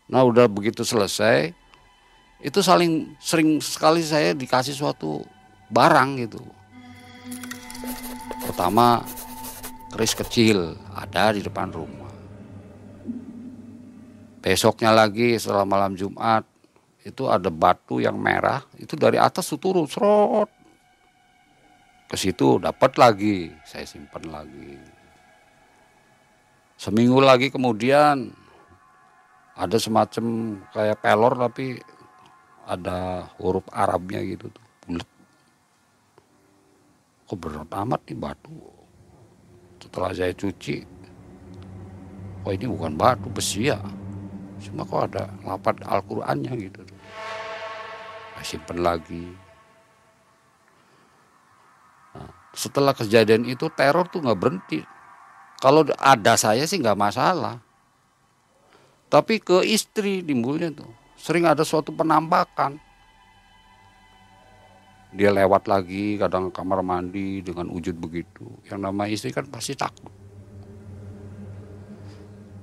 Nah 0.08 0.24
udah 0.24 0.48
begitu 0.48 0.82
selesai, 0.82 1.52
itu 2.42 2.58
saling 2.58 3.14
sering 3.22 3.62
sekali 3.62 4.02
saya 4.02 4.34
dikasih 4.34 4.74
suatu 4.74 5.22
barang 5.70 6.10
gitu. 6.26 6.42
Pertama 8.42 9.06
keris 9.94 10.18
kecil 10.18 10.74
ada 10.90 11.30
di 11.30 11.40
depan 11.40 11.70
rumah. 11.70 12.10
Besoknya 14.42 14.90
lagi 14.90 15.38
setelah 15.38 15.62
malam 15.62 15.94
Jumat 15.94 16.42
itu 17.02 17.26
ada 17.26 17.50
batu 17.50 17.98
yang 17.98 18.14
merah 18.14 18.62
itu 18.78 18.94
dari 18.94 19.18
atas 19.18 19.50
tuh 19.50 19.58
turun 19.58 19.86
serot 19.90 20.46
ke 22.06 22.16
situ 22.18 22.62
dapat 22.62 22.94
lagi 22.94 23.50
saya 23.66 23.82
simpan 23.82 24.22
lagi 24.30 24.78
seminggu 26.78 27.18
lagi 27.18 27.50
kemudian 27.50 28.30
ada 29.58 29.76
semacam 29.82 30.58
kayak 30.70 31.02
pelor 31.02 31.34
tapi 31.36 31.82
ada 32.66 33.28
huruf 33.42 33.66
Arabnya 33.70 34.22
gitu 34.22 34.50
tuh. 34.50 34.66
Bulat 34.86 35.08
kok 37.26 37.38
berat 37.40 37.70
amat 37.72 38.00
nih 38.06 38.18
batu. 38.18 38.52
Setelah 39.80 40.12
saya 40.12 40.36
cuci 40.36 40.84
oh 42.42 42.52
ini 42.52 42.66
bukan 42.68 42.92
batu 42.94 43.32
besi 43.32 43.72
ya. 43.72 43.80
Cuma 44.62 44.86
kok 44.86 45.10
ada 45.10 45.32
lapat 45.42 45.82
Al-Qur'annya 45.82 46.52
gitu. 46.54 46.82
Saya 48.38 48.46
simpen 48.46 48.78
lagi. 48.84 49.26
Nah, 52.14 52.30
setelah 52.54 52.94
kejadian 52.94 53.48
itu 53.48 53.66
teror 53.74 54.06
tuh 54.06 54.22
nggak 54.22 54.38
berhenti. 54.38 54.80
Kalau 55.58 55.86
ada 55.98 56.34
saya 56.38 56.66
sih 56.66 56.78
nggak 56.78 56.98
masalah. 56.98 57.58
Tapi 59.10 59.42
ke 59.42 59.66
istri 59.66 60.22
timbulnya 60.24 60.70
tuh 60.72 61.01
sering 61.22 61.46
ada 61.46 61.62
suatu 61.62 61.94
penampakan. 61.94 62.82
Dia 65.14 65.30
lewat 65.30 65.70
lagi 65.70 66.18
kadang 66.18 66.50
kamar 66.50 66.82
mandi 66.82 67.44
dengan 67.46 67.70
wujud 67.70 67.94
begitu. 67.94 68.48
Yang 68.66 68.80
nama 68.82 69.02
istri 69.06 69.30
kan 69.30 69.46
pasti 69.46 69.78
takut. 69.78 70.10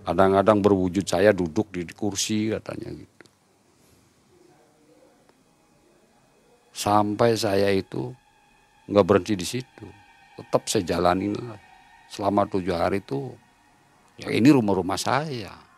Kadang-kadang 0.04 0.60
berwujud 0.60 1.06
saya 1.06 1.32
duduk 1.32 1.72
di 1.72 1.86
kursi 1.94 2.52
katanya 2.52 2.90
gitu. 3.00 3.26
Sampai 6.74 7.38
saya 7.38 7.70
itu 7.70 8.12
nggak 8.90 9.06
berhenti 9.06 9.38
di 9.38 9.46
situ. 9.46 9.88
Tetap 10.36 10.66
saya 10.66 10.98
jalanin 10.98 11.38
selama 12.10 12.50
tujuh 12.50 12.74
hari 12.74 13.06
itu 13.06 13.38
ya 14.18 14.34
ini 14.34 14.50
rumah-rumah 14.50 14.98
saya 14.98 15.69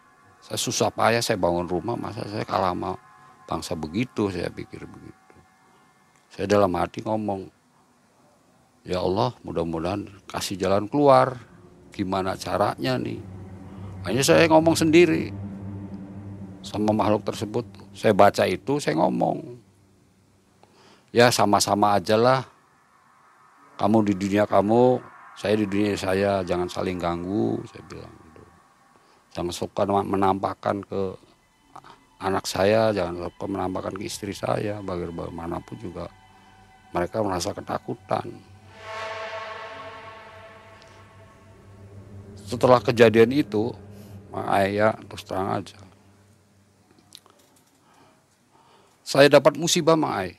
saya 0.41 0.57
susah 0.57 0.89
payah 0.89 1.21
saya 1.21 1.37
bangun 1.37 1.69
rumah 1.69 1.95
masa 1.95 2.25
saya 2.25 2.43
kalah 2.43 2.73
sama 2.73 2.97
bangsa 3.45 3.73
begitu 3.77 4.27
saya 4.33 4.49
pikir 4.49 4.83
begitu 4.83 5.21
saya 6.31 6.47
dalam 6.47 6.71
hati 6.79 7.03
ngomong, 7.03 7.51
ya 8.87 9.03
Allah 9.03 9.35
mudah-mudahan 9.43 10.07
kasih 10.31 10.55
jalan 10.55 10.87
keluar. 10.87 11.35
Gimana 11.91 12.39
caranya 12.39 12.95
nih? 12.95 13.19
Hanya 14.07 14.23
saya 14.23 14.47
ngomong 14.47 14.79
sendiri 14.79 15.27
sama 16.63 16.95
makhluk 16.95 17.27
tersebut. 17.27 17.67
Saya 17.91 18.15
baca 18.15 18.47
itu, 18.47 18.79
saya 18.79 18.95
ngomong. 18.95 19.59
Ya 21.11 21.27
sama-sama 21.35 21.99
aja 21.99 22.15
lah. 22.15 22.47
Kamu 23.75 24.07
di 24.07 24.15
dunia 24.15 24.47
kamu, 24.47 25.03
saya 25.35 25.59
di 25.59 25.67
dunia 25.67 25.99
saya, 25.99 26.39
jangan 26.47 26.71
saling 26.71 26.95
ganggu, 26.95 27.59
saya 27.67 27.83
bilang. 27.91 28.15
Jangan 29.31 29.55
suka 29.55 29.87
menampakkan 29.87 30.83
ke 30.83 31.15
anak 32.19 32.43
saya, 32.43 32.91
jangan 32.91 33.31
suka 33.31 33.45
menampakkan 33.47 33.95
ke 33.95 34.03
istri 34.03 34.35
saya, 34.35 34.83
bagaimanapun 34.83 35.79
juga 35.79 36.11
mereka 36.91 37.23
merasa 37.23 37.55
ketakutan. 37.55 38.27
Setelah 42.43 42.83
kejadian 42.83 43.31
itu, 43.31 43.71
Ayah 44.31 44.95
terus 45.07 45.23
terang 45.23 45.63
aja. 45.63 45.79
Saya 49.07 49.31
dapat 49.31 49.55
musibah 49.55 49.95
Ayah. 49.95 50.35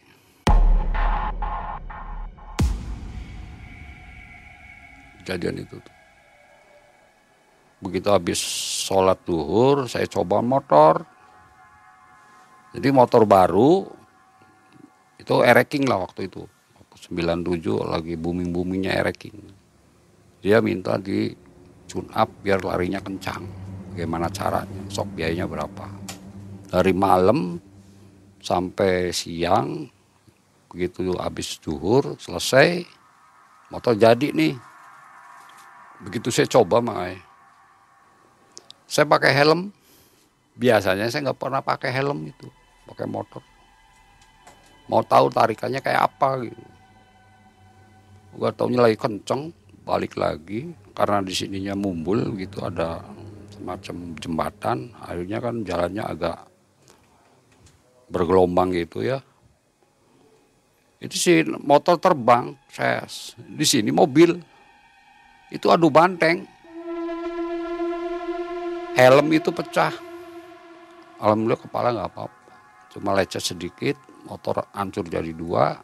Kejadian 5.25 5.65
itu 5.65 5.81
tuh. 5.81 6.02
Begitu 7.83 8.09
habis 8.14 8.38
sholat 8.87 9.18
duhur, 9.27 9.90
saya 9.90 10.07
coba 10.07 10.38
motor. 10.38 11.03
Jadi 12.73 12.88
motor 12.95 13.27
baru, 13.27 13.85
itu 15.18 15.35
ereking 15.42 15.90
lah 15.90 16.07
waktu 16.07 16.31
itu. 16.31 16.47
97 17.03 17.83
lagi 17.83 18.14
booming-boomingnya 18.14 18.95
ereking. 19.03 19.35
Dia 20.38 20.62
minta 20.62 20.95
di 20.95 21.35
tune 21.90 22.07
up 22.14 22.31
biar 22.47 22.62
larinya 22.62 23.03
kencang. 23.03 23.42
Bagaimana 23.92 24.31
caranya? 24.31 24.83
Sok 24.87 25.18
biayanya 25.18 25.51
berapa? 25.51 25.90
Dari 26.71 26.95
malam 26.95 27.59
sampai 28.38 29.11
siang, 29.11 29.90
begitu 30.71 31.12
habis 31.18 31.59
duhur 31.59 32.14
selesai, 32.16 32.87
motor 33.68 33.99
jadi 33.99 34.31
nih. 34.31 34.55
Begitu 36.07 36.31
saya 36.31 36.49
coba 36.49 36.79
makanya. 36.79 37.32
Saya 38.93 39.09
pakai 39.09 39.33
helm, 39.33 39.73
biasanya 40.53 41.09
saya 41.09 41.33
nggak 41.33 41.41
pernah 41.41 41.65
pakai 41.65 41.89
helm 41.97 42.29
itu, 42.29 42.45
pakai 42.85 43.09
motor. 43.09 43.41
Mau 44.85 45.01
tahu 45.01 45.33
tarikannya 45.33 45.81
kayak 45.81 46.13
apa 46.13 46.45
gitu. 46.45 46.65
Gua 48.37 48.53
taunya 48.53 48.85
lagi 48.85 49.01
kenceng 49.01 49.49
balik 49.89 50.21
lagi 50.21 50.77
karena 50.93 51.25
di 51.25 51.33
sininya 51.33 51.73
mumbul 51.73 52.37
gitu 52.37 52.61
ada 52.61 53.01
semacam 53.57 54.13
jembatan. 54.21 54.93
Akhirnya 55.01 55.41
kan 55.41 55.65
jalannya 55.65 56.05
agak 56.05 56.39
bergelombang 58.13 58.77
gitu 58.77 59.09
ya. 59.09 59.25
Itu 61.01 61.17
sih 61.17 61.49
motor 61.49 61.97
terbang 61.97 62.53
saya 62.69 63.09
di 63.41 63.65
sini 63.65 63.89
mobil. 63.89 64.37
Itu 65.49 65.73
adu 65.73 65.89
banteng 65.89 66.45
helm 68.97 69.27
itu 69.33 69.51
pecah 69.51 69.93
alhamdulillah 71.19 71.61
kepala 71.61 71.89
nggak 71.95 72.11
apa-apa 72.13 72.53
cuma 72.93 73.17
lecet 73.17 73.41
sedikit 73.41 73.97
motor 74.27 74.67
hancur 74.75 75.07
jadi 75.07 75.35
dua, 75.35 75.79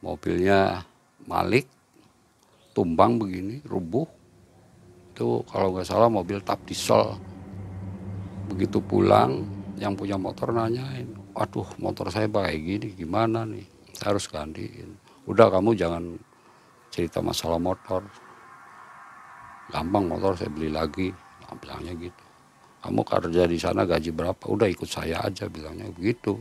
mobilnya 0.00 0.84
Malik, 1.24 1.68
tumbang 2.76 3.16
begini, 3.16 3.64
rubuh. 3.64 4.04
Itu 5.14 5.46
kalau 5.48 5.72
nggak 5.72 5.88
salah 5.88 6.10
mobil 6.12 6.42
tap 6.44 6.60
diesel. 6.68 7.16
Begitu 8.50 8.80
pulang, 8.84 9.46
yang 9.80 9.96
punya 9.96 10.20
motor 10.20 10.52
nanyain, 10.52 11.08
waduh 11.32 11.64
motor 11.80 12.12
saya 12.12 12.28
kayak 12.28 12.60
gini, 12.60 12.88
gimana 12.92 13.48
nih? 13.48 13.64
Saya 13.96 14.16
harus 14.16 14.28
gantiin. 14.28 15.00
Udah 15.24 15.48
kamu 15.48 15.72
jangan 15.72 16.04
cerita 16.92 17.24
masalah 17.24 17.56
motor. 17.56 18.04
Gampang 19.72 20.04
motor 20.12 20.36
saya 20.36 20.52
beli 20.52 20.68
lagi, 20.68 21.08
bilangnya 21.58 21.94
gitu. 21.96 22.24
Kamu 22.84 23.00
kerja 23.00 23.48
di 23.48 23.56
sana 23.56 23.88
gaji 23.88 24.12
berapa? 24.12 24.44
Udah 24.44 24.68
ikut 24.68 24.84
saya 24.84 25.24
aja 25.24 25.48
bilangnya 25.48 25.88
begitu. 25.88 26.36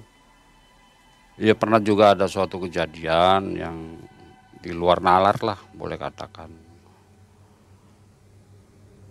Ya 1.40 1.56
pernah 1.56 1.80
juga 1.80 2.14
ada 2.14 2.28
suatu 2.28 2.62
kejadian 2.62 3.58
yang 3.58 3.78
di 4.60 4.76
luar 4.76 5.00
nalar 5.00 5.40
lah 5.40 5.60
boleh 5.72 5.96
katakan. 5.96 6.52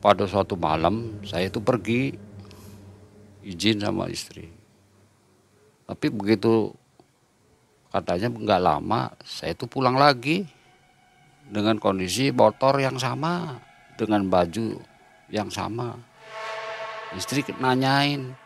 Pada 0.02 0.28
suatu 0.28 0.54
malam 0.60 1.24
saya 1.24 1.48
itu 1.48 1.58
pergi 1.64 2.12
izin 3.42 3.82
sama 3.82 4.12
istri. 4.12 4.46
Tapi 5.88 6.06
begitu 6.12 6.70
katanya 7.90 8.28
nggak 8.32 8.62
lama 8.62 9.00
saya 9.24 9.52
itu 9.52 9.64
pulang 9.68 9.96
lagi 9.96 10.44
dengan 11.52 11.76
kondisi 11.76 12.32
motor 12.32 12.80
yang 12.80 12.96
sama 12.96 13.60
dengan 14.00 14.24
baju 14.30 14.91
yang 15.32 15.48
sama. 15.48 15.96
Istri 17.16 17.56
nanyain, 17.56 18.36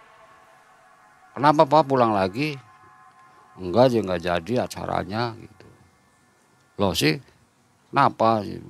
kenapa 1.35 1.67
pak 1.67 1.87
pulang 1.87 2.15
lagi? 2.15 2.57
enggak 3.57 3.89
aja 3.89 3.99
enggak 4.05 4.23
jadi 4.23 4.53
acaranya 4.69 5.23
gitu. 5.41 5.69
Loh 6.77 6.93
sih 6.93 7.17
kenapa? 7.89 8.45
sih 8.45 8.61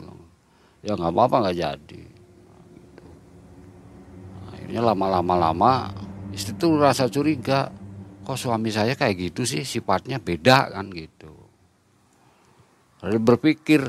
ya 0.87 0.95
nggak 0.95 1.13
apa-apa 1.13 1.37
nggak 1.43 1.59
jadi. 1.59 2.03
Gitu. 2.71 3.07
nah, 4.31 4.55
akhirnya 4.55 4.81
lama-lama 4.87 5.35
lama 5.35 5.73
istri 6.31 6.55
tuh 6.55 6.79
rasa 6.79 7.11
curiga 7.11 7.75
kok 8.23 8.39
suami 8.39 8.71
saya 8.71 8.95
kayak 8.95 9.31
gitu 9.31 9.43
sih? 9.43 9.67
Sifatnya 9.67 10.23
beda 10.23 10.71
kan 10.71 10.87
gitu. 10.95 11.35
Lalu 13.03 13.19
berpikir 13.19 13.83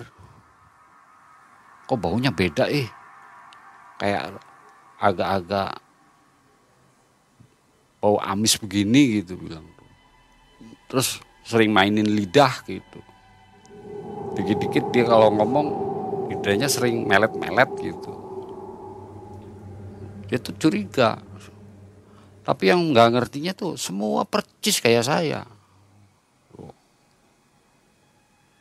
kok 1.87 1.99
baunya 2.01 2.33
beda 2.33 2.67
eh 2.67 2.96
kayak 3.97 4.37
agak-agak 4.97 5.77
bau 7.97 8.21
amis 8.21 8.55
begini 8.61 9.21
gitu 9.21 9.37
bilang 9.37 9.65
terus 10.87 11.19
sering 11.47 11.71
mainin 11.71 12.07
lidah 12.07 12.63
gitu. 12.67 12.99
Dikit-dikit 14.35 14.91
dia 14.91 15.07
kalau 15.07 15.31
ngomong 15.31 15.67
lidahnya 16.27 16.67
sering 16.67 17.07
melet-melet 17.07 17.71
gitu. 17.79 18.13
Dia 20.27 20.37
tuh 20.43 20.55
curiga. 20.59 21.19
Tapi 22.43 22.63
yang 22.71 22.91
nggak 22.91 23.11
ngertinya 23.15 23.55
tuh 23.55 23.79
semua 23.79 24.27
percis 24.27 24.79
kayak 24.83 25.07
saya. 25.07 25.43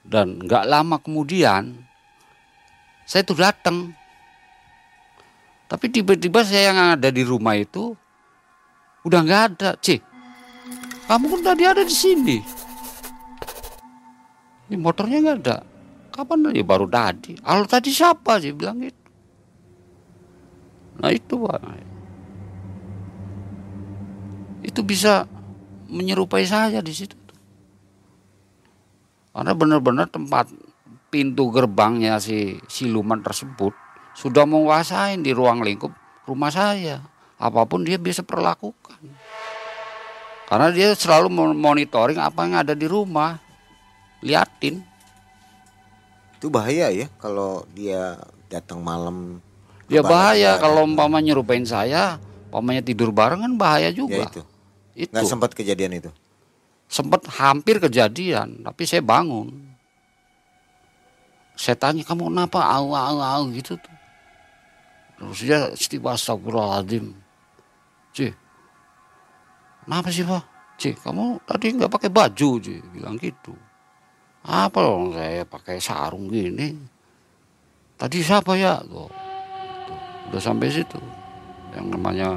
Dan 0.07 0.47
nggak 0.47 0.65
lama 0.71 1.03
kemudian 1.03 1.75
saya 3.03 3.27
tuh 3.27 3.39
datang 3.39 3.91
tapi 5.67 5.91
tiba-tiba 5.91 6.47
saya 6.47 6.71
yang 6.71 6.79
ada 6.99 7.11
di 7.11 7.23
rumah 7.27 7.59
itu 7.59 7.95
udah 9.07 9.21
nggak 9.23 9.43
ada 9.55 9.71
cik 9.79 10.17
kamu 11.07 11.39
kan 11.39 11.41
tadi 11.55 11.63
ada 11.63 11.83
di 11.87 11.95
sini. 11.95 12.37
Ini 14.67 14.75
motornya 14.75 15.23
nggak 15.23 15.39
ada. 15.47 15.63
Kapan 16.11 16.51
ya 16.51 16.67
baru 16.67 16.91
tadi. 16.91 17.39
Al 17.47 17.71
tadi 17.71 17.95
siapa 17.95 18.43
sih 18.43 18.51
bilang 18.51 18.83
itu. 18.83 19.07
Nah 20.99 21.11
itu 21.15 21.35
pak. 21.39 21.63
Itu 24.67 24.83
bisa 24.83 25.31
menyerupai 25.87 26.43
saya 26.43 26.83
di 26.83 26.91
situ. 26.91 27.15
Karena 29.31 29.55
benar-benar 29.55 30.11
tempat 30.11 30.51
pintu 31.07 31.55
gerbangnya 31.55 32.19
si 32.19 32.59
siluman 32.67 33.23
tersebut 33.23 33.86
sudah 34.17 34.49
menguasai 34.49 35.21
di 35.21 35.37
ruang 35.37 35.61
lingkup 35.61 35.93
rumah 36.25 36.49
saya. 36.49 37.05
Apa 37.37 37.69
pun 37.69 37.85
dia 37.85 38.01
bisa 38.01 38.25
perlakukan. 38.25 38.97
Karena 40.49 40.73
dia 40.73 40.97
selalu 40.97 41.29
monitoring 41.53 42.17
apa 42.17 42.49
yang 42.49 42.57
ada 42.57 42.73
di 42.73 42.89
rumah. 42.89 43.37
Liatin. 44.25 44.81
Itu 46.41 46.49
bahaya 46.49 46.89
ya 46.89 47.13
kalau 47.21 47.69
dia 47.77 48.17
datang 48.49 48.81
malam. 48.81 49.45
Ya 49.87 50.01
bahaya 50.01 50.57
kalau 50.59 50.89
umpama 50.89 51.21
nyerupain 51.21 51.63
saya, 51.63 52.17
umpamanya 52.49 52.83
tidur 52.83 53.13
bareng 53.13 53.45
kan 53.45 53.53
bahaya 53.55 53.93
juga. 53.93 54.25
Ya 54.25 54.27
itu. 54.27 54.43
Itu. 54.97 55.13
Nggak 55.13 55.29
sempat 55.29 55.51
kejadian 55.53 55.93
itu. 56.01 56.11
Sempat 56.89 57.27
hampir 57.37 57.83
kejadian, 57.83 58.65
tapi 58.65 58.87
saya 58.89 59.03
bangun. 59.05 59.53
Saya 61.59 61.77
tanya 61.77 62.07
kamu 62.07 62.33
kenapa 62.33 62.63
au 62.65 62.95
au 62.95 63.19
au 63.21 63.43
gitu 63.53 63.77
tuh. 63.77 63.96
Dia 65.17 65.73
istighfar 65.73 66.21
astagfirullahaladzim. 66.21 67.17
Cih, 68.13 68.33
Kenapa 69.87 70.11
sih 70.11 70.27
pak? 70.27 70.43
Cik, 70.83 70.99
kamu 70.99 71.41
tadi 71.47 71.67
nggak 71.79 71.93
pakai 71.95 72.11
baju, 72.11 72.51
Cik. 72.59 72.83
Bilang 72.91 73.15
gitu. 73.23 73.55
Apa 74.43 74.83
dong 74.83 75.15
saya 75.15 75.47
pakai 75.47 75.79
sarung 75.79 76.27
gini? 76.27 76.75
Tadi 77.95 78.19
siapa 78.19 78.59
ya? 78.59 78.83
Tuh, 78.83 79.07
Udah 80.29 80.43
sampai 80.43 80.75
situ. 80.75 80.99
Yang 81.71 81.87
namanya 81.95 82.29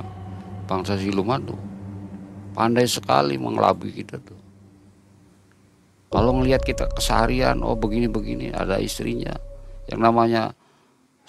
bangsa 0.69 0.93
siluman 0.93 1.41
tuh. 1.41 1.57
Pandai 2.53 2.85
sekali 2.85 3.35
mengelabui 3.35 3.97
kita 3.97 4.21
tuh. 4.21 4.37
Kalau 6.09 6.37
ngelihat 6.37 6.61
kita 6.61 6.85
keseharian, 6.93 7.65
oh 7.65 7.77
begini-begini, 7.77 8.53
ada 8.53 8.77
istrinya. 8.77 9.33
Yang 9.89 9.99
namanya 10.05 10.53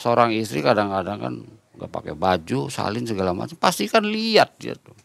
seorang 0.01 0.33
istri 0.33 0.65
kadang-kadang 0.65 1.19
kan 1.21 1.35
nggak 1.77 1.93
pakai 1.93 2.15
baju, 2.17 2.73
salin 2.73 3.05
segala 3.05 3.37
macam, 3.37 3.61
pasti 3.61 3.85
kan 3.85 4.03
lihat 4.03 4.57
dia 4.57 4.73
tuh 4.73 4.97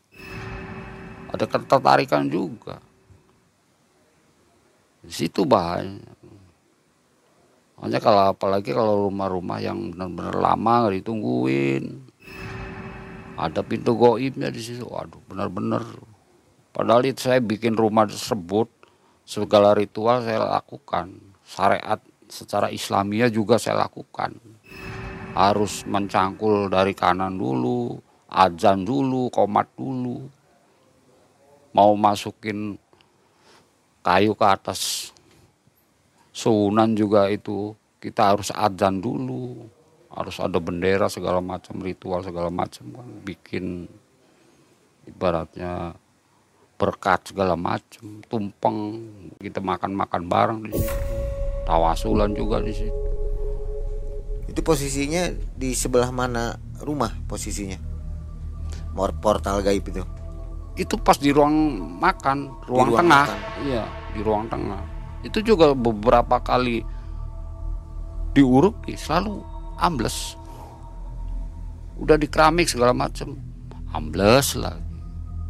ada 1.36 1.46
ketertarikan 1.52 2.32
juga 2.32 2.80
Di 5.06 5.14
situ 5.14 5.46
bahaya. 5.46 6.02
Hanya 7.78 8.02
kalau 8.02 8.34
apalagi 8.34 8.74
kalau 8.74 9.06
rumah-rumah 9.06 9.62
yang 9.62 9.94
benar-benar 9.94 10.34
lama 10.34 10.74
nggak 10.82 11.06
ditungguin. 11.06 11.84
Ada 13.38 13.62
pintu 13.62 13.94
goibnya 13.94 14.50
di 14.50 14.58
situ. 14.58 14.82
Waduh, 14.82 15.22
benar-benar. 15.30 15.86
Padahal 16.74 17.06
itu 17.06 17.30
saya 17.30 17.38
bikin 17.38 17.78
rumah 17.78 18.10
tersebut 18.10 18.66
segala 19.30 19.78
ritual 19.78 20.26
saya 20.26 20.42
lakukan. 20.42 21.22
Syariat 21.46 22.02
secara 22.26 22.74
Islamia 22.74 23.30
juga 23.30 23.62
saya 23.62 23.86
lakukan. 23.86 24.55
Harus 25.36 25.84
mencangkul 25.84 26.72
dari 26.72 26.96
kanan 26.96 27.36
dulu, 27.36 28.00
azan 28.32 28.88
dulu, 28.88 29.28
komat 29.28 29.68
dulu. 29.76 30.24
Mau 31.76 31.92
masukin 32.00 32.80
kayu 34.00 34.32
ke 34.32 34.46
atas. 34.48 35.12
Sunan 36.32 36.96
juga 36.96 37.28
itu 37.28 37.76
kita 38.00 38.32
harus 38.32 38.48
adzan 38.56 39.04
dulu. 39.04 39.68
Harus 40.08 40.40
ada 40.40 40.56
bendera 40.56 41.12
segala 41.12 41.44
macam 41.44 41.84
ritual 41.84 42.24
segala 42.24 42.48
macam 42.48 42.96
kan. 42.96 43.10
Bikin 43.28 43.92
ibaratnya 45.04 46.00
berkat 46.80 47.36
segala 47.36 47.60
macam 47.60 48.24
tumpeng. 48.32 48.80
Kita 49.36 49.60
makan 49.60 50.00
makan 50.00 50.22
bareng 50.32 50.60
di 50.64 50.80
situ. 50.80 50.96
Tawasulan 51.68 52.32
juga 52.32 52.64
di 52.64 52.72
situ 52.72 53.15
itu 54.56 54.64
posisinya 54.64 55.36
di 55.60 55.76
sebelah 55.76 56.16
mana 56.16 56.56
rumah 56.80 57.12
posisinya? 57.28 57.76
Portal 58.96 59.60
gaib 59.60 59.84
itu? 59.92 60.00
Itu 60.80 60.96
pas 60.96 61.20
di 61.20 61.36
ruang 61.36 61.76
makan 62.00 62.64
ruang, 62.64 62.88
ruang 62.88 63.04
tengah. 63.04 63.26
makan. 63.28 63.40
iya 63.68 63.84
di 64.16 64.24
ruang 64.24 64.48
tengah. 64.48 64.80
Itu 65.28 65.44
juga 65.44 65.76
beberapa 65.76 66.40
kali 66.40 66.80
diuruk 68.32 68.88
selalu 68.96 69.44
ambles. 69.76 70.40
Udah 72.00 72.16
di 72.16 72.32
keramik 72.32 72.72
segala 72.72 72.96
macam 72.96 73.36
ambles 73.92 74.56
lagi. 74.56 74.96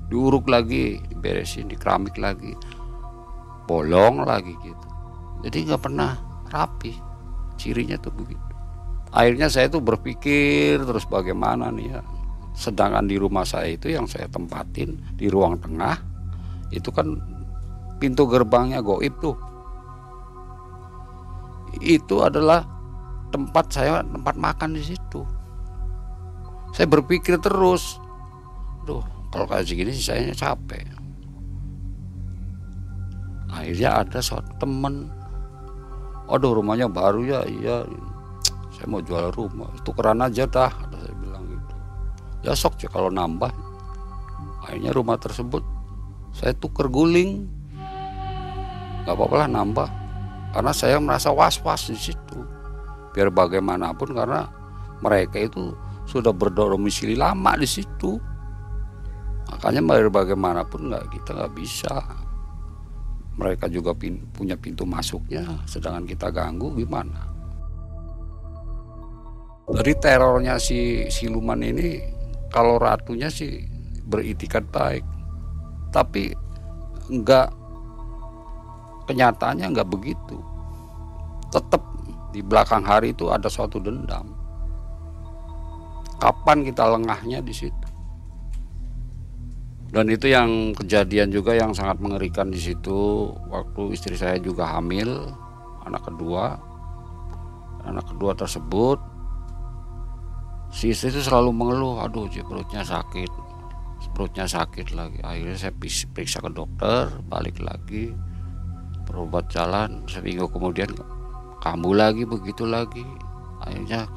Diuruk 0.10 0.50
lagi 0.50 0.98
diberesin 1.14 1.70
di 1.70 1.78
keramik 1.78 2.18
lagi. 2.18 2.58
Bolong 3.70 4.26
lagi 4.26 4.58
gitu. 4.66 4.88
Jadi 5.46 5.70
nggak 5.70 5.82
pernah 5.86 6.18
rapi. 6.50 6.98
Cirinya 7.62 8.02
tuh 8.02 8.10
begitu 8.10 8.45
akhirnya 9.12 9.52
saya 9.52 9.68
tuh 9.70 9.84
berpikir 9.84 10.82
terus 10.82 11.06
bagaimana 11.06 11.70
nih 11.70 11.98
ya 11.98 12.02
sedangkan 12.56 13.06
di 13.06 13.20
rumah 13.20 13.44
saya 13.44 13.76
itu 13.76 13.92
yang 13.92 14.08
saya 14.08 14.32
tempatin 14.32 14.96
di 15.20 15.28
ruang 15.28 15.60
tengah 15.60 16.00
itu 16.72 16.88
kan 16.90 17.20
pintu 18.00 18.24
gerbangnya 18.26 18.80
goib 18.80 19.12
tuh 19.20 19.36
itu 21.84 22.24
adalah 22.24 22.64
tempat 23.34 23.66
saya 23.68 24.00
tempat 24.06 24.36
makan 24.40 24.78
di 24.78 24.84
situ. 24.84 25.28
Saya 26.72 26.88
berpikir 26.88 27.40
terus, 27.40 28.00
duh 28.84 29.04
kalau 29.32 29.48
kayak 29.48 29.68
segini 29.68 29.92
saya 29.96 30.32
capek. 30.32 30.88
Akhirnya 33.52 34.04
ada 34.04 34.20
suatu 34.20 34.52
temen, 34.60 35.08
aduh 36.28 36.60
rumahnya 36.60 36.92
baru 36.92 37.24
ya, 37.24 37.40
iya, 37.48 37.88
saya 38.76 38.92
mau 38.92 39.00
jual 39.00 39.32
rumah, 39.32 39.72
tukeran 39.88 40.20
aja 40.20 40.44
dah, 40.44 40.68
ada 40.68 41.00
saya 41.00 41.16
bilang 41.16 41.48
gitu. 41.48 41.74
Ya 42.44 42.52
sok 42.52 42.76
sih 42.76 42.92
kalau 42.92 43.08
nambah. 43.08 43.48
Akhirnya 44.68 44.92
rumah 44.92 45.16
tersebut 45.16 45.64
saya 46.36 46.52
tuker 46.52 46.92
guling, 46.92 47.48
nggak 49.08 49.16
apa-apa 49.16 49.36
lah 49.48 49.48
nambah. 49.48 49.90
Karena 50.52 50.72
saya 50.76 51.00
merasa 51.00 51.32
was-was 51.32 51.88
di 51.88 51.96
situ. 51.96 52.40
Biar 53.16 53.32
bagaimanapun 53.32 54.12
karena 54.12 54.52
mereka 55.00 55.40
itu 55.40 55.72
sudah 56.04 56.36
berdomisili 56.36 57.16
lama 57.16 57.56
di 57.56 57.68
situ. 57.68 58.20
Makanya 59.56 59.80
biar 59.80 60.12
bagaimanapun 60.12 60.92
nggak 60.92 61.16
kita 61.16 61.32
nggak 61.32 61.54
bisa. 61.56 61.96
Mereka 63.40 63.72
juga 63.72 63.96
punya 64.36 64.60
pintu 64.60 64.84
masuknya. 64.84 65.64
Sedangkan 65.64 66.04
kita 66.04 66.28
ganggu 66.32 66.76
gimana 66.76 67.35
dari 69.66 69.98
terornya 69.98 70.62
si 70.62 71.10
siluman 71.10 71.58
ini 71.66 71.98
kalau 72.54 72.78
ratunya 72.78 73.34
sih 73.34 73.66
beritikat 74.06 74.70
baik. 74.70 75.02
Tapi 75.90 76.30
enggak 77.10 77.50
kenyataannya 79.10 79.66
nggak 79.74 79.90
begitu. 79.90 80.38
Tetap 81.50 81.82
di 82.30 82.46
belakang 82.46 82.86
hari 82.86 83.18
itu 83.18 83.34
ada 83.34 83.50
suatu 83.50 83.82
dendam. 83.82 84.30
Kapan 86.22 86.62
kita 86.62 86.86
lengahnya 86.86 87.42
di 87.42 87.54
situ? 87.54 87.88
Dan 89.90 90.12
itu 90.12 90.28
yang 90.28 90.76
kejadian 90.76 91.32
juga 91.32 91.56
yang 91.56 91.72
sangat 91.72 91.98
mengerikan 92.04 92.52
di 92.52 92.60
situ. 92.60 93.32
Waktu 93.50 93.96
istri 93.96 94.14
saya 94.20 94.38
juga 94.38 94.68
hamil 94.68 95.32
anak 95.88 96.06
kedua. 96.06 96.60
Anak 97.86 98.10
kedua 98.10 98.34
tersebut 98.34 99.15
si 100.76 100.92
istri 100.92 101.08
itu 101.08 101.24
selalu 101.24 101.56
mengeluh 101.56 102.04
aduh 102.04 102.28
perutnya 102.28 102.84
sakit. 102.84 103.32
Perutnya 104.12 104.44
sakit 104.44 104.92
lagi. 104.92 105.24
Akhirnya 105.24 105.56
saya 105.56 105.74
periksa 106.12 106.44
ke 106.44 106.52
dokter 106.52 107.16
balik 107.32 107.64
lagi. 107.64 108.12
Berobat 109.08 109.48
jalan 109.48 110.04
seminggu 110.12 110.52
kemudian 110.52 110.92
kamu 111.64 111.96
lagi 111.96 112.24
begitu 112.28 112.68
lagi. 112.68 113.08
Akhirnya 113.64 114.12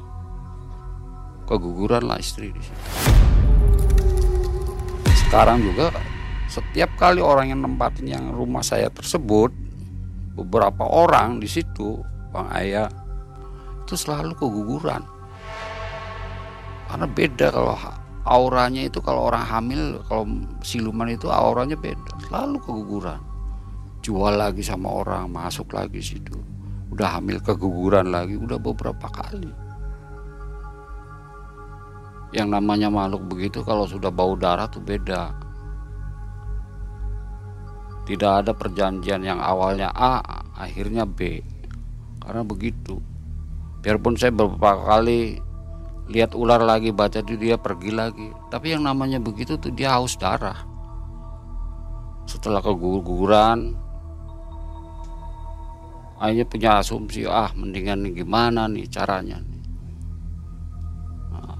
keguguran 1.47 2.11
lah 2.11 2.19
istri 2.19 2.51
di 2.51 2.59
situ. 2.59 2.83
Sekarang 5.15 5.63
juga 5.63 5.95
setiap 6.51 6.91
kali 6.99 7.23
orang 7.23 7.55
yang 7.55 7.63
nempatin 7.63 8.07
yang 8.09 8.25
rumah 8.35 8.65
saya 8.65 8.91
tersebut 8.91 9.53
beberapa 10.35 10.83
orang 10.83 11.39
di 11.39 11.47
situ 11.47 12.01
bang 12.33 12.47
ayah 12.57 12.89
itu 13.85 13.93
selalu 13.93 14.33
keguguran 14.33 15.05
karena 16.89 17.05
beda 17.05 17.47
kalau 17.53 17.77
auranya 18.25 18.89
itu 18.89 18.97
kalau 18.97 19.29
orang 19.29 19.45
hamil 19.45 20.01
kalau 20.09 20.25
siluman 20.65 21.13
itu 21.13 21.29
auranya 21.29 21.77
beda. 21.77 22.17
Selalu 22.25 22.57
keguguran. 22.65 23.21
Jual 24.01 24.41
lagi 24.41 24.65
sama 24.65 24.89
orang 24.89 25.29
masuk 25.29 25.69
lagi 25.77 26.01
situ. 26.01 26.33
Udah 26.89 27.21
hamil 27.21 27.37
keguguran 27.45 28.09
lagi 28.09 28.33
udah 28.33 28.57
beberapa 28.57 29.05
kali. 29.05 29.53
Yang 32.33 32.49
namanya 32.57 32.89
makhluk 32.89 33.25
begitu 33.29 33.61
kalau 33.61 33.85
sudah 33.85 34.09
bau 34.09 34.33
darah 34.33 34.65
tuh 34.65 34.81
beda. 34.81 35.29
Tidak 38.09 38.31
ada 38.41 38.57
perjanjian 38.57 39.21
yang 39.21 39.37
awalnya 39.37 39.93
A 39.93 40.25
akhirnya 40.57 41.05
B. 41.05 41.45
Karena 42.17 42.41
begitu. 42.41 42.97
Biarpun 43.85 44.17
saya 44.17 44.33
beberapa 44.33 44.81
kali 44.89 45.48
lihat 46.09 46.33
ular 46.33 46.57
lagi 46.65 46.89
baca 46.89 47.21
itu 47.21 47.37
dia 47.37 47.55
pergi 47.61 47.93
lagi. 47.93 48.33
Tapi 48.49 48.73
yang 48.73 48.83
namanya 48.89 49.21
begitu 49.21 49.61
tuh 49.61 49.69
dia 49.69 49.93
haus 49.93 50.17
darah. 50.17 50.57
Setelah 52.25 52.61
keguguran 52.65 53.77
akhirnya 56.19 56.45
punya 56.49 56.69
asumsi 56.83 57.23
ah 57.29 57.53
mendingan 57.53 58.09
gimana 58.11 58.65
nih 58.65 58.89
caranya. 58.89 59.39
Nah, 61.29 61.55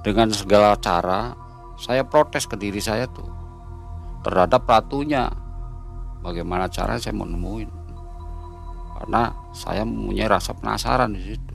dengan 0.00 0.32
segala 0.32 0.74
cara 0.80 1.36
saya 1.76 2.08
protes 2.08 2.48
ke 2.48 2.56
diri 2.56 2.80
saya 2.80 3.04
tuh 3.06 3.28
terhadap 4.24 4.64
ratunya. 4.64 5.28
Bagaimana 6.24 6.72
cara 6.72 6.96
saya 6.96 7.12
mau 7.12 7.28
nemuin? 7.28 7.68
Karena 8.96 9.28
saya 9.52 9.84
mempunyai 9.84 10.24
rasa 10.24 10.56
penasaran 10.56 11.12
di 11.12 11.20
situ 11.20 11.53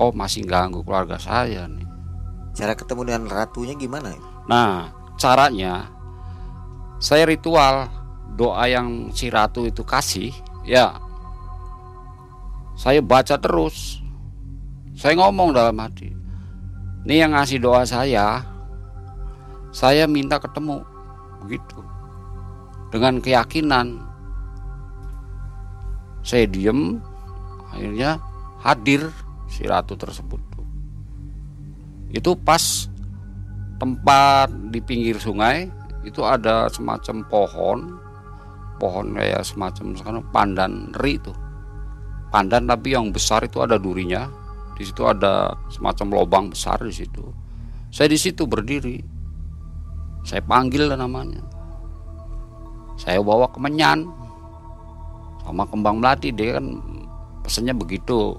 kok 0.00 0.16
masih 0.16 0.48
ganggu 0.48 0.80
keluarga 0.80 1.20
saya 1.20 1.68
nih. 1.68 1.84
Cara 2.56 2.72
ketemu 2.72 3.04
dengan 3.04 3.28
ratunya 3.28 3.76
gimana? 3.76 4.16
Nah 4.48 4.88
caranya 5.20 5.92
saya 6.96 7.28
ritual 7.28 7.84
doa 8.32 8.64
yang 8.64 9.12
si 9.12 9.28
ratu 9.28 9.68
itu 9.68 9.84
kasih 9.84 10.32
ya 10.64 10.96
saya 12.80 13.04
baca 13.04 13.36
terus. 13.36 14.00
Saya 14.96 15.20
ngomong 15.20 15.52
dalam 15.52 15.76
hati 15.76 16.16
ini 17.04 17.20
yang 17.20 17.36
ngasih 17.36 17.60
doa 17.60 17.84
saya 17.84 18.40
saya 19.68 20.08
minta 20.08 20.40
ketemu 20.40 20.80
begitu. 21.44 21.76
Dengan 22.88 23.20
keyakinan 23.20 24.00
saya 26.24 26.48
diem 26.48 27.04
akhirnya 27.68 28.16
hadir 28.64 29.12
si 29.50 29.66
ratu 29.66 29.98
tersebut. 29.98 30.38
Itu 32.14 32.38
pas 32.38 32.86
tempat 33.82 34.50
di 34.70 34.78
pinggir 34.78 35.18
sungai 35.18 35.66
itu 36.06 36.22
ada 36.22 36.70
semacam 36.70 37.26
pohon. 37.26 37.78
Pohon 38.80 39.12
kayak 39.12 39.44
semacam 39.44 39.92
sekarang 39.92 40.24
pandan 40.32 40.88
ri 40.96 41.20
itu 41.20 41.34
pandan 42.30 42.70
tapi 42.70 42.94
yang 42.94 43.10
besar 43.10 43.44
itu 43.44 43.60
ada 43.60 43.76
durinya. 43.76 44.30
Di 44.78 44.88
situ 44.88 45.04
ada 45.04 45.52
semacam 45.68 46.06
lubang 46.22 46.46
besar 46.48 46.80
di 46.80 46.94
situ. 46.94 47.20
Saya 47.92 48.08
di 48.08 48.16
situ 48.16 48.48
berdiri. 48.48 48.96
Saya 50.24 50.40
panggil 50.40 50.88
namanya. 50.96 51.42
Saya 52.96 53.20
bawa 53.20 53.50
kemenyan 53.52 54.08
sama 55.44 55.68
kembang 55.68 56.00
melati 56.00 56.32
dia 56.32 56.56
kan 56.60 56.80
pesannya 57.44 57.74
begitu 57.76 58.36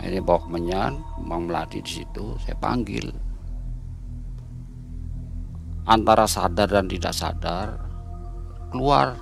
ini 0.00 0.18
bawa 0.24 0.40
kemenyan 0.48 0.96
kembang 1.20 1.50
melati 1.50 1.84
di 1.84 2.00
situ 2.00 2.36
saya 2.40 2.56
panggil. 2.56 3.12
Antara 5.84 6.24
sadar 6.24 6.68
dan 6.70 6.86
tidak 6.88 7.12
sadar 7.12 7.76
keluar. 8.72 9.18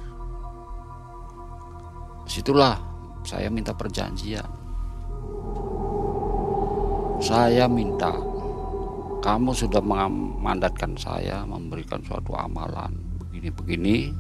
Situlah 2.29 2.77
saya 3.25 3.49
minta 3.49 3.73
perjanjian. 3.73 4.47
Saya 7.19 7.67
minta 7.67 8.15
kamu 9.19 9.51
sudah 9.51 9.83
memandatkan 9.83 10.95
saya 10.95 11.43
memberikan 11.43 11.99
suatu 12.07 12.39
amalan 12.39 12.95
begini-begini 13.19 14.15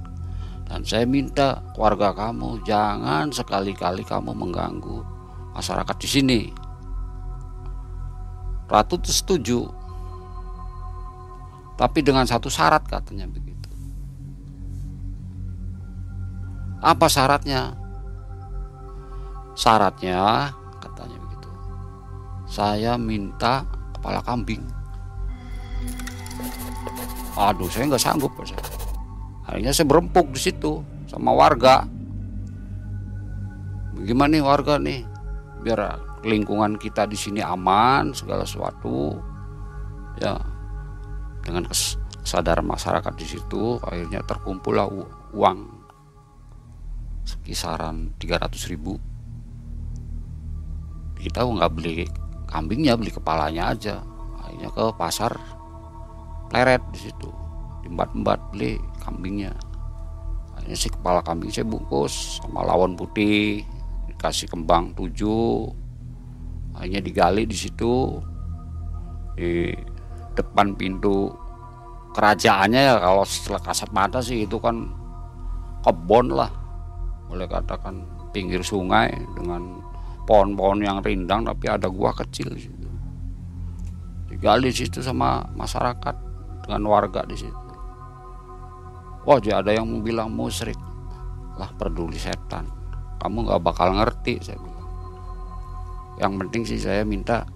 dan 0.66 0.83
saya 0.83 1.07
minta 1.07 1.62
keluarga 1.73 2.11
kamu 2.11 2.59
jangan 2.66 3.31
sekali-kali 3.31 4.03
kamu 4.03 4.35
mengganggu 4.35 5.17
masyarakat 5.59 5.97
di 5.99 6.09
sini. 6.09 6.40
Ratu 8.71 8.94
setuju. 9.03 9.66
Tapi 11.75 11.99
dengan 12.03 12.27
satu 12.27 12.47
syarat 12.47 12.87
katanya 12.87 13.27
begitu. 13.27 13.66
Apa 16.79 17.11
syaratnya? 17.11 17.75
Syaratnya 19.59 20.55
katanya 20.79 21.18
begitu. 21.18 21.51
Saya 22.47 22.94
minta 22.94 23.66
kepala 23.99 24.23
kambing. 24.23 24.62
Aduh, 27.38 27.71
saya 27.71 27.87
nggak 27.87 28.03
sanggup. 28.03 28.31
Akhirnya 29.47 29.71
saya 29.75 29.87
berempuk 29.87 30.35
di 30.35 30.40
situ 30.42 30.83
sama 31.07 31.31
warga. 31.31 31.87
Bagaimana 33.94 34.38
nih 34.38 34.42
warga 34.42 34.75
nih? 34.79 35.17
Biar 35.62 35.99
lingkungan 36.23 36.79
kita 36.79 37.07
di 37.07 37.18
sini 37.18 37.40
aman 37.42 38.14
segala 38.14 38.47
sesuatu. 38.47 39.18
Ya. 40.18 40.38
Dengan 41.42 41.64
kesadaran 41.71 42.66
masyarakat 42.68 43.12
di 43.16 43.27
situ 43.27 43.81
akhirnya 43.81 44.21
terkumpullah 44.27 44.85
uang 45.33 45.79
sekisaran 47.25 48.16
300 48.16 48.73
ribu 48.73 48.97
kita 51.21 51.44
nggak 51.44 51.73
beli 51.77 52.09
kambingnya 52.49 52.97
beli 52.97 53.12
kepalanya 53.12 53.77
aja 53.77 53.97
akhirnya 54.40 54.73
ke 54.73 54.85
pasar 54.97 55.33
pleret 56.49 56.81
di 56.94 57.11
situ 57.11 57.29
embat-embat 57.85 58.40
beli 58.53 58.81
kambingnya 59.05 59.53
ini 60.64 60.77
si 60.77 60.92
kepala 60.92 61.25
kambing 61.25 61.49
saya 61.49 61.64
bungkus 61.64 62.40
sama 62.44 62.61
lawan 62.64 62.92
putih 62.92 63.64
dikasih 64.18 64.50
kembang 64.50 64.90
tujuh 64.98 65.70
hanya 66.83 66.98
digali 66.98 67.46
di 67.46 67.54
situ 67.54 68.18
di 69.38 69.70
depan 70.35 70.74
pintu 70.74 71.31
kerajaannya 72.18 72.83
ya 72.83 72.94
kalau 72.98 73.22
setelah 73.22 73.62
kasat 73.62 73.90
mata 73.94 74.18
sih 74.18 74.42
itu 74.42 74.59
kan 74.59 74.90
kebon 75.87 76.35
lah 76.35 76.50
boleh 77.31 77.46
katakan 77.46 78.02
pinggir 78.35 78.66
sungai 78.66 79.14
dengan 79.38 79.78
pohon-pohon 80.26 80.83
yang 80.83 80.98
rindang 80.98 81.46
tapi 81.46 81.70
ada 81.70 81.87
gua 81.87 82.11
kecil 82.11 82.50
di 82.50 82.66
situ 82.66 82.88
digali 84.35 84.74
di 84.74 84.78
situ 84.83 84.98
sama 84.98 85.46
masyarakat 85.54 86.14
dengan 86.66 86.83
warga 86.90 87.22
di 87.22 87.38
situ 87.38 87.68
Wah, 89.28 89.37
jadi 89.37 89.61
ada 89.61 89.76
yang 89.76 90.00
bilang 90.00 90.33
musrik. 90.33 90.81
Lah 91.61 91.68
peduli 91.76 92.16
setan. 92.16 92.77
Kamu 93.18 93.50
nggak 93.50 93.62
bakal 93.62 93.98
ngerti 93.98 94.38
saya 94.42 94.59
bilang. 94.59 94.90
Yang 96.18 96.33
penting 96.42 96.62
sih 96.66 96.81
saya 96.83 97.02
minta 97.02 97.46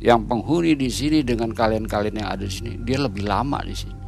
yang 0.00 0.24
penghuni 0.24 0.72
di 0.78 0.88
sini 0.88 1.20
dengan 1.20 1.52
kalian-kalian 1.52 2.24
yang 2.24 2.30
ada 2.32 2.44
di 2.46 2.52
sini, 2.52 2.72
dia 2.80 2.96
lebih 2.96 3.28
lama 3.28 3.60
di 3.60 3.76
sini. 3.76 4.00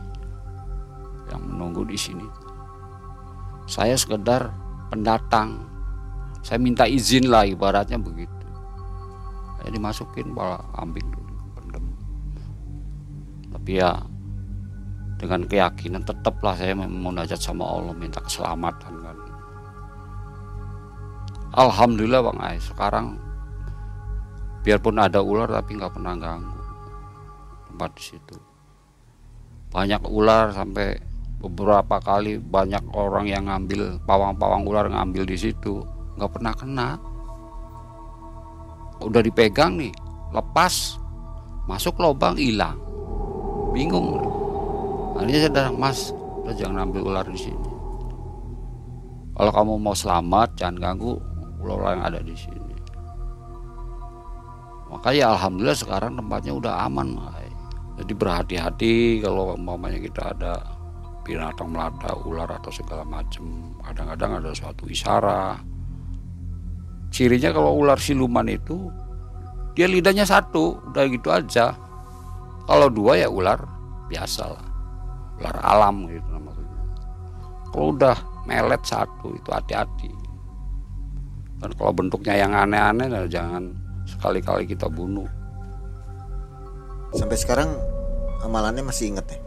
Yang 1.28 1.42
menunggu 1.52 1.83
di 1.85 1.98
sini. 2.00 2.26
Saya 3.68 3.94
sekedar 3.94 4.48
pendatang. 4.88 5.68
Saya 6.42 6.59
minta 6.59 6.88
izin 6.88 7.31
lah 7.31 7.46
ibaratnya 7.46 8.00
begitu. 8.00 8.46
Saya 9.62 9.70
dimasukin 9.70 10.35
bala 10.35 10.59
ambing 10.74 11.07
dulu, 11.07 11.35
pendem. 11.55 11.85
Tapi 13.55 13.78
ya 13.78 13.94
dengan 15.22 15.46
keyakinan 15.46 16.02
tetaplah 16.02 16.59
saya 16.59 16.74
memunajat 16.74 17.38
sama 17.38 17.62
Allah 17.62 17.94
minta 17.94 18.18
keselamatan 18.18 19.01
Alhamdulillah 21.52 22.24
Bang 22.24 22.40
Ai. 22.40 22.56
Sekarang 22.56 23.20
biarpun 24.64 24.96
ada 24.96 25.20
ular 25.20 25.52
tapi 25.52 25.76
nggak 25.76 25.92
pernah 25.92 26.16
ganggu 26.16 26.60
tempat 27.68 27.90
di 27.92 28.02
situ. 28.04 28.36
Banyak 29.72 30.02
ular 30.08 30.52
sampai 30.56 30.96
beberapa 31.44 32.00
kali 32.00 32.40
banyak 32.40 32.84
orang 32.96 33.28
yang 33.28 33.48
ngambil 33.48 34.00
pawang-pawang 34.08 34.64
ular 34.64 34.88
ngambil 34.88 35.28
di 35.28 35.36
situ. 35.36 35.84
Nggak 36.16 36.32
pernah 36.40 36.54
kena. 36.56 36.88
Udah 39.04 39.20
dipegang 39.20 39.76
nih 39.76 39.92
lepas. 40.32 40.96
Masuk 41.68 42.00
lubang 42.00 42.40
hilang. 42.40 42.80
Bingung. 43.76 44.24
Akhirnya 45.20 45.46
saya 45.46 45.52
datang 45.52 45.76
mas 45.76 46.16
udah 46.42 46.54
jangan 46.56 46.88
ambil 46.88 47.12
ular 47.12 47.26
di 47.28 47.38
sini. 47.38 47.68
Kalau 49.36 49.52
kamu 49.52 49.72
mau 49.80 49.96
selamat 49.96 50.56
jangan 50.56 50.76
ganggu 50.80 51.32
ular-ular 51.62 51.96
yang 51.96 52.05
ada 52.11 52.20
di 52.20 52.35
sini. 52.35 52.77
Makanya 54.92 55.33
alhamdulillah 55.38 55.79
sekarang 55.79 56.20
tempatnya 56.20 56.53
udah 56.53 56.75
aman 56.85 57.16
jadi 58.03 58.12
berhati-hati 58.16 59.20
kalau 59.20 59.53
umpamanya 59.53 60.01
kita 60.01 60.33
ada 60.33 60.53
binatang 61.22 61.70
melata 61.70 62.16
ular 62.25 62.48
atau 62.48 62.72
segala 62.72 63.05
macam 63.05 63.77
kadang-kadang 63.85 64.42
ada 64.42 64.51
suatu 64.57 64.88
isara. 64.88 65.61
Cirinya 67.12 67.53
kalau 67.53 67.77
ular 67.77 68.01
siluman 68.01 68.48
itu 68.48 68.88
dia 69.77 69.85
lidahnya 69.85 70.25
satu 70.25 70.81
udah 70.88 71.05
gitu 71.12 71.29
aja. 71.29 71.77
Kalau 72.64 72.88
dua 72.88 73.20
ya 73.20 73.29
ular 73.29 73.61
biasa 74.09 74.51
lah. 74.51 74.66
Ular 75.38 75.57
alam 75.61 76.09
gitu 76.09 76.33
maksudnya. 76.40 76.83
Kalau 77.70 77.87
udah 77.92 78.16
melet 78.48 78.83
satu 78.83 79.37
itu 79.37 79.48
hati-hati 79.53 80.11
dan 81.62 81.70
kalau 81.79 81.94
bentuknya 81.94 82.35
yang 82.42 82.53
aneh-aneh 82.53 83.07
nah 83.07 83.22
jangan 83.31 83.70
sekali-kali 84.05 84.66
kita 84.66 84.90
bunuh. 84.90 85.31
Sampai 87.14 87.38
sekarang 87.38 87.70
amalannya 88.42 88.83
masih 88.83 89.14
ingat 89.14 89.27
ya? 89.31 89.38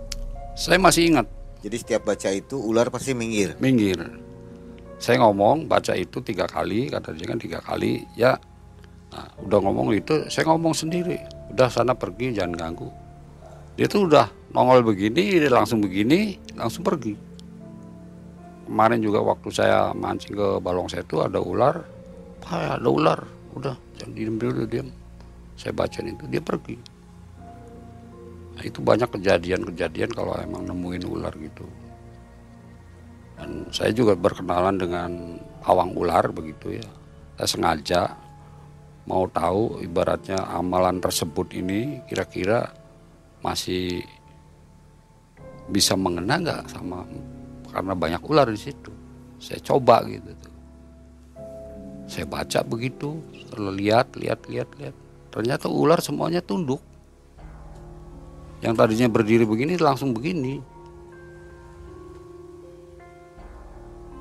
Saya 0.56 0.80
masih 0.80 1.12
ingat. 1.12 1.28
Jadi 1.60 1.75
setiap 1.82 2.08
baca 2.08 2.30
itu 2.32 2.56
ular 2.56 2.88
pasti 2.88 3.12
minggir? 3.12 3.60
Minggir. 3.60 3.99
Saya 4.95 5.19
ngomong 5.28 5.67
baca 5.67 5.91
itu 5.97 6.23
tiga 6.23 6.47
kali 6.47 6.88
kata 6.88 7.12
dia 7.12 7.28
kan 7.28 7.39
tiga 7.41 7.60
kali 7.60 8.08
ya. 8.15 8.39
Nah, 9.12 9.28
udah 9.43 9.60
ngomong 9.60 9.91
itu 9.91 10.30
saya 10.32 10.47
ngomong 10.56 10.71
sendiri. 10.71 11.19
Udah 11.51 11.67
sana 11.67 11.91
pergi 11.91 12.32
jangan 12.32 12.56
ganggu. 12.56 12.88
Dia 13.75 13.91
tuh 13.91 14.08
udah 14.08 14.31
nongol 14.56 14.87
begini 14.87 15.44
dia 15.44 15.52
langsung 15.52 15.83
begini 15.83 16.39
langsung 16.56 16.85
pergi. 16.85 17.17
Kemarin 18.65 19.04
juga 19.04 19.19
waktu 19.25 19.50
saya 19.52 19.92
mancing 19.92 20.37
ke 20.37 20.48
balong 20.63 20.87
saya 20.87 21.04
itu 21.04 21.19
ada 21.21 21.37
ular 21.37 21.94
Pak, 22.44 22.81
ada 22.81 22.90
ular. 22.90 23.19
Udah 23.56 23.75
jangan 23.96 24.12
diem 24.15 24.36
dulu 24.36 24.67
diam 24.67 24.90
saya 25.56 25.71
bacain 25.71 26.12
itu 26.12 26.27
dia 26.27 26.44
pergi. 26.44 26.75
Nah, 28.56 28.63
itu 28.63 28.79
banyak 28.79 29.08
kejadian-kejadian 29.08 30.12
kalau 30.12 30.36
emang 30.40 30.67
nemuin 30.67 31.04
ular 31.08 31.33
gitu. 31.40 31.65
Dan 33.36 33.67
saya 33.71 33.92
juga 33.92 34.15
berkenalan 34.15 34.79
dengan 34.79 35.12
awang 35.67 35.92
ular 35.96 36.31
begitu 36.31 36.79
ya. 36.79 36.88
Saya 37.36 37.48
sengaja 37.52 38.02
mau 39.08 39.27
tahu 39.27 39.83
ibaratnya 39.83 40.40
amalan 40.56 41.04
tersebut 41.04 41.52
ini 41.56 42.00
kira-kira 42.08 42.71
masih 43.44 44.04
bisa 45.67 46.00
mengena 46.00 46.40
nggak 46.40 46.63
sama 46.71 47.04
karena 47.71 47.94
banyak 47.96 48.23
ular 48.23 48.48
di 48.48 48.60
situ. 48.60 48.92
Saya 49.36 49.60
coba 49.60 50.00
gitu 50.08 50.31
saya 52.06 52.25
baca 52.29 52.62
begitu 52.62 53.17
setelah 53.33 53.73
lihat 53.73 54.13
lihat 54.17 54.45
lihat 54.45 54.69
lihat. 54.77 54.95
Ternyata 55.33 55.65
ular 55.67 55.99
semuanya 55.99 56.39
tunduk. 56.39 56.79
Yang 58.63 58.73
tadinya 58.79 59.08
berdiri 59.12 59.43
begini 59.43 59.75
langsung 59.75 60.13
begini. 60.15 60.62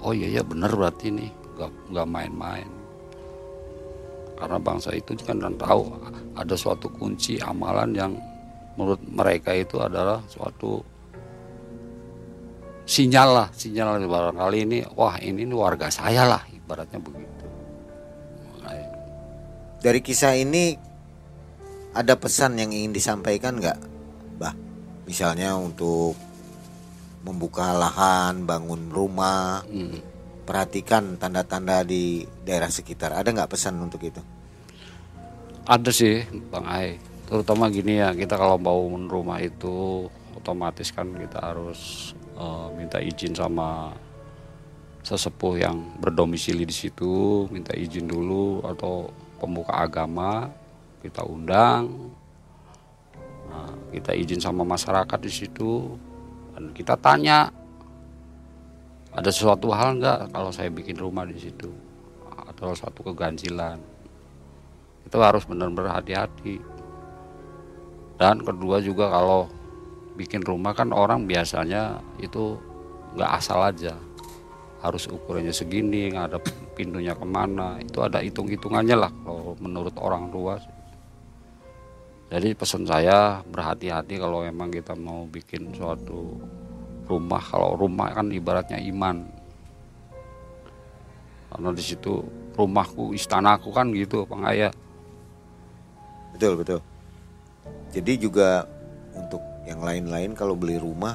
Oh 0.04 0.12
iya 0.12 0.40
ya 0.40 0.42
benar 0.44 0.72
berarti 0.74 1.08
nih 1.12 1.30
nggak 1.56 1.70
nggak 1.92 2.08
main-main. 2.08 2.68
Karena 4.34 4.58
bangsa 4.58 4.90
itu 4.92 5.14
kan 5.22 5.40
tahu 5.56 5.88
ada 6.34 6.54
suatu 6.58 6.90
kunci 6.90 7.38
amalan 7.38 7.94
yang 7.94 8.12
menurut 8.74 9.00
mereka 9.06 9.54
itu 9.54 9.78
adalah 9.78 10.18
suatu 10.26 10.82
sinyal 12.84 13.28
lah 13.32 13.48
sinyal 13.54 14.02
barangkali 14.04 14.58
ini 14.68 14.78
wah 14.98 15.16
ini, 15.22 15.46
ini 15.46 15.54
warga 15.56 15.88
saya 15.88 16.26
lah 16.28 16.42
ibaratnya 16.52 17.00
begitu 17.00 17.33
dari 19.84 20.00
kisah 20.00 20.32
ini 20.32 20.72
ada 21.92 22.16
pesan 22.16 22.56
yang 22.56 22.72
ingin 22.72 22.96
disampaikan 22.96 23.60
nggak 23.60 23.76
bah 24.40 24.56
misalnya 25.04 25.60
untuk 25.60 26.16
membuka 27.24 27.76
lahan 27.76 28.48
bangun 28.48 28.88
rumah. 28.88 29.60
Hmm. 29.68 30.16
perhatikan 30.44 31.16
tanda-tanda 31.16 31.88
di 31.88 32.20
daerah 32.44 32.68
sekitar. 32.68 33.16
Ada 33.16 33.32
nggak 33.32 33.48
pesan 33.48 33.80
untuk 33.80 34.04
itu? 34.04 34.20
Ada 35.64 35.88
sih 35.88 36.20
bang 36.52 36.66
Ai. 36.68 37.00
Terutama 37.24 37.72
gini 37.72 37.96
ya 37.96 38.12
kita 38.12 38.36
kalau 38.36 38.60
bangun 38.60 39.08
rumah 39.08 39.40
itu 39.40 40.04
otomatis 40.36 40.92
kan 40.92 41.16
kita 41.16 41.40
harus 41.40 42.12
uh, 42.36 42.68
minta 42.76 43.00
izin 43.00 43.32
sama 43.32 43.96
sesepuh 45.00 45.54
yang 45.56 45.96
berdomisili 45.96 46.68
di 46.68 46.76
situ 46.76 47.48
minta 47.48 47.72
izin 47.72 48.04
dulu 48.04 48.60
atau 48.68 49.08
pemuka 49.44 49.76
agama 49.76 50.48
kita 51.04 51.20
undang 51.20 52.08
nah, 53.52 53.76
kita 53.92 54.16
izin 54.16 54.40
sama 54.40 54.64
masyarakat 54.64 55.20
di 55.20 55.28
situ 55.30 56.00
dan 56.56 56.72
kita 56.72 56.96
tanya 56.96 57.52
ada 59.14 59.30
sesuatu 59.30 59.70
hal 59.70 60.02
nggak 60.02 60.34
kalau 60.34 60.50
saya 60.50 60.74
bikin 60.74 60.98
rumah 60.98 61.22
di 61.22 61.38
situ? 61.38 61.70
Atau 62.50 62.74
satu 62.74 63.14
keganjilan? 63.14 63.78
Itu 65.06 65.22
harus 65.22 65.46
benar-benar 65.46 66.02
hati-hati. 66.02 66.58
Dan 68.18 68.42
kedua 68.42 68.82
juga 68.82 69.14
kalau 69.14 69.46
bikin 70.18 70.42
rumah 70.42 70.74
kan 70.74 70.90
orang 70.90 71.30
biasanya 71.30 72.02
itu 72.18 72.58
nggak 73.14 73.30
asal 73.38 73.62
aja 73.62 73.94
harus 74.84 75.08
ukurannya 75.08 75.56
segini 75.56 76.12
ada 76.12 76.36
pintunya 76.76 77.16
ke 77.16 77.24
mana. 77.24 77.80
Itu 77.80 78.04
ada 78.04 78.20
hitung-hitungannya 78.20 78.96
lah 79.00 79.12
kalau 79.24 79.56
menurut 79.56 79.96
orang 79.96 80.28
tua. 80.28 80.60
Jadi 82.28 82.52
pesan 82.52 82.84
saya 82.84 83.40
berhati-hati 83.48 84.20
kalau 84.20 84.44
memang 84.44 84.68
kita 84.68 84.92
mau 84.92 85.24
bikin 85.24 85.72
suatu 85.72 86.36
rumah. 87.08 87.40
Kalau 87.40 87.80
rumah 87.80 88.12
kan 88.12 88.28
ibaratnya 88.28 88.76
iman. 88.92 89.24
Karena 91.48 91.70
di 91.72 91.80
situ 91.80 92.20
rumahku 92.52 93.16
istanaku 93.16 93.72
kan 93.74 93.90
gitu 93.90 94.26
pengaya 94.26 94.70
Betul 96.34 96.58
betul. 96.58 96.80
Jadi 97.94 98.12
juga 98.18 98.66
untuk 99.14 99.38
yang 99.70 99.78
lain-lain 99.78 100.34
kalau 100.34 100.58
beli 100.58 100.74
rumah 100.82 101.14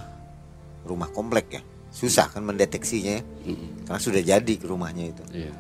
rumah 0.88 1.12
komplek 1.12 1.60
ya 1.60 1.62
susah 1.90 2.30
kan 2.30 2.46
mendeteksinya 2.46 3.18
ya 3.18 3.24
hmm. 3.50 3.90
karena 3.90 4.02
sudah 4.02 4.22
jadi 4.22 4.56
rumahnya 4.62 5.06
itu. 5.10 5.24
Iya. 5.34 5.54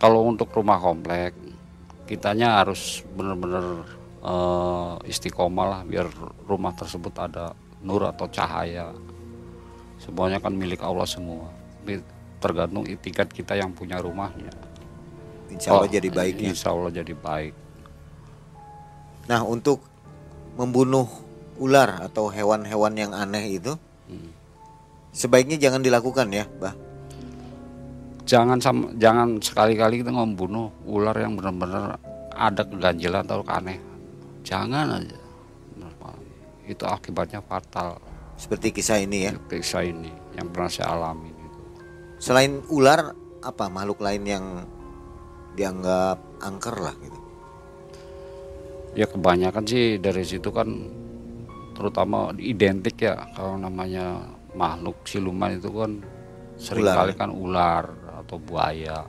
Kalau 0.00 0.24
untuk 0.24 0.50
rumah 0.50 0.80
komplek 0.80 1.36
kitanya 2.04 2.60
harus 2.60 3.04
benar-benar 3.16 3.84
uh, 4.24 4.96
istiqomah 5.04 5.66
lah 5.68 5.80
biar 5.84 6.08
rumah 6.48 6.72
tersebut 6.72 7.12
ada 7.20 7.52
nur 7.84 8.04
atau 8.08 8.28
cahaya. 8.28 8.92
Semuanya 10.00 10.40
kan 10.40 10.52
milik 10.52 10.80
Allah 10.84 11.08
semua. 11.08 11.48
Tergantung 12.40 12.84
tingkat 13.00 13.32
kita 13.32 13.56
yang 13.56 13.72
punya 13.72 14.00
rumahnya. 14.00 14.52
Insya 15.48 15.76
Allah 15.76 15.88
oh, 15.88 15.92
jadi 15.92 16.08
baik 16.10 16.36
ya. 16.40 16.48
Insya 16.52 16.68
Allah 16.72 16.92
jadi 16.92 17.14
baik. 17.14 17.54
Nah 19.28 19.40
untuk 19.44 19.80
membunuh 20.56 21.08
ular 21.56 22.02
atau 22.02 22.28
hewan-hewan 22.28 22.92
yang 22.98 23.12
aneh 23.14 23.58
itu 23.62 23.72
hmm. 24.10 24.43
Sebaiknya 25.14 25.56
jangan 25.56 25.80
dilakukan 25.80 26.28
ya, 26.34 26.44
bah. 26.58 26.74
Jangan 28.24 28.58
sama, 28.58 28.90
jangan 28.98 29.38
sekali-kali 29.38 30.00
kita 30.00 30.10
membunuh 30.10 30.72
ular 30.88 31.14
yang 31.14 31.36
benar-benar 31.36 32.00
ada 32.32 32.62
keganjilan 32.64 33.22
atau 33.22 33.44
aneh. 33.46 33.78
Jangan 34.42 34.96
aja. 34.96 35.20
Itu 36.64 36.88
akibatnya 36.88 37.44
fatal. 37.44 38.00
Seperti 38.40 38.72
kisah 38.72 38.96
ini 38.96 39.28
ya. 39.28 39.36
Kisah 39.36 39.84
ini 39.84 40.08
yang 40.40 40.48
pernah 40.48 40.72
saya 40.72 40.96
alami. 40.96 41.28
Gitu. 41.28 41.58
Selain 42.16 42.64
ular, 42.72 43.12
apa 43.44 43.68
makhluk 43.68 44.00
lain 44.00 44.24
yang 44.24 44.44
dianggap 45.52 46.16
angker 46.40 46.80
lah 46.80 46.96
gitu? 46.96 47.24
ya 48.94 49.10
kebanyakan 49.10 49.66
sih 49.66 49.98
dari 49.98 50.22
situ 50.22 50.54
kan 50.54 50.70
terutama 51.74 52.30
identik 52.38 53.02
ya 53.02 53.26
kalau 53.34 53.58
namanya 53.58 54.22
makhluk 54.54 55.02
siluman 55.04 55.58
itu 55.58 55.70
kan 55.70 55.92
sering 56.54 56.86
kali 56.86 57.12
kan 57.18 57.30
ular 57.30 57.90
atau 58.24 58.38
buaya. 58.38 59.04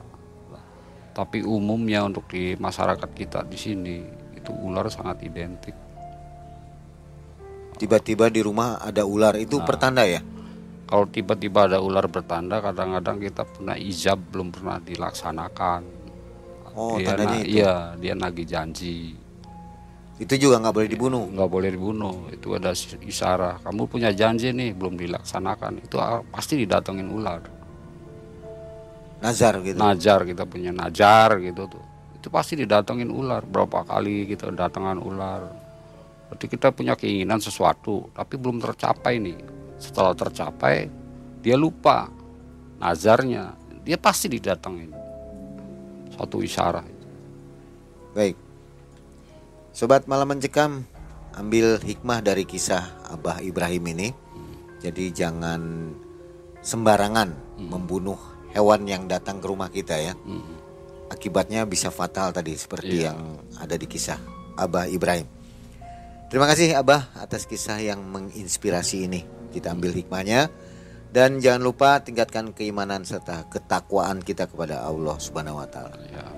Tapi 1.16 1.48
umumnya 1.48 2.04
untuk 2.04 2.28
di 2.28 2.60
masyarakat 2.60 3.10
kita 3.16 3.48
di 3.48 3.56
sini 3.56 3.96
itu 4.36 4.52
ular 4.52 4.92
sangat 4.92 5.24
identik. 5.24 5.74
Tiba-tiba 7.76 8.28
di 8.28 8.44
rumah 8.44 8.80
ada 8.84 9.08
ular 9.08 9.40
itu 9.40 9.60
nah, 9.60 9.68
pertanda 9.68 10.04
ya? 10.04 10.20
Kalau 10.86 11.08
tiba-tiba 11.08 11.72
ada 11.72 11.80
ular 11.80 12.06
bertanda 12.12 12.60
kadang-kadang 12.60 13.18
kita 13.24 13.48
punya 13.48 13.80
ijab 13.80 14.20
belum 14.32 14.52
pernah 14.52 14.78
dilaksanakan. 14.84 15.82
Oh 16.76 17.00
dia 17.00 17.16
tandanya 17.16 17.40
itu? 17.40 17.56
iya 17.56 17.74
dia 17.96 18.14
nagih 18.20 18.48
janji 18.48 19.16
itu 20.16 20.48
juga 20.48 20.64
nggak 20.64 20.76
boleh 20.76 20.90
dibunuh. 20.90 21.24
Nggak 21.28 21.50
boleh 21.52 21.70
dibunuh. 21.76 22.16
Itu 22.32 22.56
ada 22.56 22.72
isara. 23.04 23.60
Kamu 23.60 23.88
punya 23.92 24.16
janji 24.16 24.56
nih 24.56 24.72
belum 24.72 24.96
dilaksanakan. 24.96 25.84
Itu 25.84 26.00
pasti 26.32 26.56
didatengin 26.64 27.08
ular. 27.12 27.42
Nazar 29.20 29.60
gitu. 29.60 29.76
Nazar 29.76 30.24
kita 30.24 30.48
punya 30.48 30.72
nazar 30.72 31.44
gitu 31.44 31.68
tuh. 31.68 31.86
Itu 32.16 32.32
pasti 32.32 32.56
didatengin 32.56 33.12
ular. 33.12 33.44
Berapa 33.44 33.84
kali 33.84 34.24
kita 34.32 34.52
datangan 34.56 34.98
ular. 35.04 35.42
Berarti 36.32 36.46
kita 36.48 36.72
punya 36.72 36.96
keinginan 36.96 37.44
sesuatu 37.44 38.08
tapi 38.16 38.40
belum 38.40 38.64
tercapai 38.64 39.20
nih. 39.20 39.40
Setelah 39.78 40.16
tercapai 40.16 40.88
dia 41.44 41.60
lupa 41.60 42.08
nazarnya. 42.80 43.52
Dia 43.84 44.00
pasti 44.00 44.32
didatengin. 44.32 44.96
Satu 46.16 46.40
isyarat 46.40 46.96
baik 48.16 48.45
Sobat 49.76 50.08
malam 50.08 50.32
mencekam, 50.32 50.88
ambil 51.36 51.76
hikmah 51.84 52.24
dari 52.24 52.48
kisah 52.48 52.96
Abah 53.12 53.44
Ibrahim 53.44 53.84
ini. 53.92 54.16
Jadi 54.80 55.12
jangan 55.12 55.92
sembarangan 56.64 57.60
hmm. 57.60 57.68
membunuh 57.68 58.16
hewan 58.56 58.88
yang 58.88 59.12
datang 59.12 59.44
ke 59.44 59.52
rumah 59.52 59.68
kita 59.68 60.00
ya. 60.00 60.16
Hmm. 60.16 60.64
Akibatnya 61.12 61.68
bisa 61.68 61.92
fatal 61.92 62.32
tadi 62.32 62.56
seperti 62.56 63.04
yeah. 63.04 63.12
yang 63.12 63.44
ada 63.60 63.76
di 63.76 63.84
kisah 63.84 64.16
Abah 64.56 64.88
Ibrahim. 64.88 65.28
Terima 66.32 66.48
kasih 66.48 66.72
Abah 66.80 67.12
atas 67.20 67.44
kisah 67.44 67.84
yang 67.84 68.00
menginspirasi 68.00 69.12
ini. 69.12 69.28
Kita 69.52 69.76
ambil 69.76 69.92
hikmahnya 69.92 70.56
dan 71.12 71.44
jangan 71.44 71.60
lupa 71.60 72.00
tingkatkan 72.00 72.56
keimanan 72.56 73.04
serta 73.04 73.52
ketakwaan 73.52 74.24
kita 74.24 74.48
kepada 74.48 74.88
Allah 74.88 75.20
Subhanahu 75.20 75.60
wa 75.60 75.68
taala. 75.68 76.00
Ya. 76.08 76.35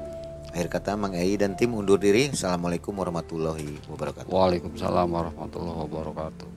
Akhir 0.58 0.74
kata 0.74 0.98
Mang 0.98 1.14
Ei 1.14 1.38
dan 1.38 1.54
tim 1.54 1.70
undur 1.78 2.02
diri. 2.02 2.34
Assalamualaikum 2.34 2.90
warahmatullahi 2.90 3.78
wabarakatuh. 3.94 4.26
Waalaikumsalam 4.26 5.06
warahmatullahi 5.06 5.86
wabarakatuh. 5.86 6.57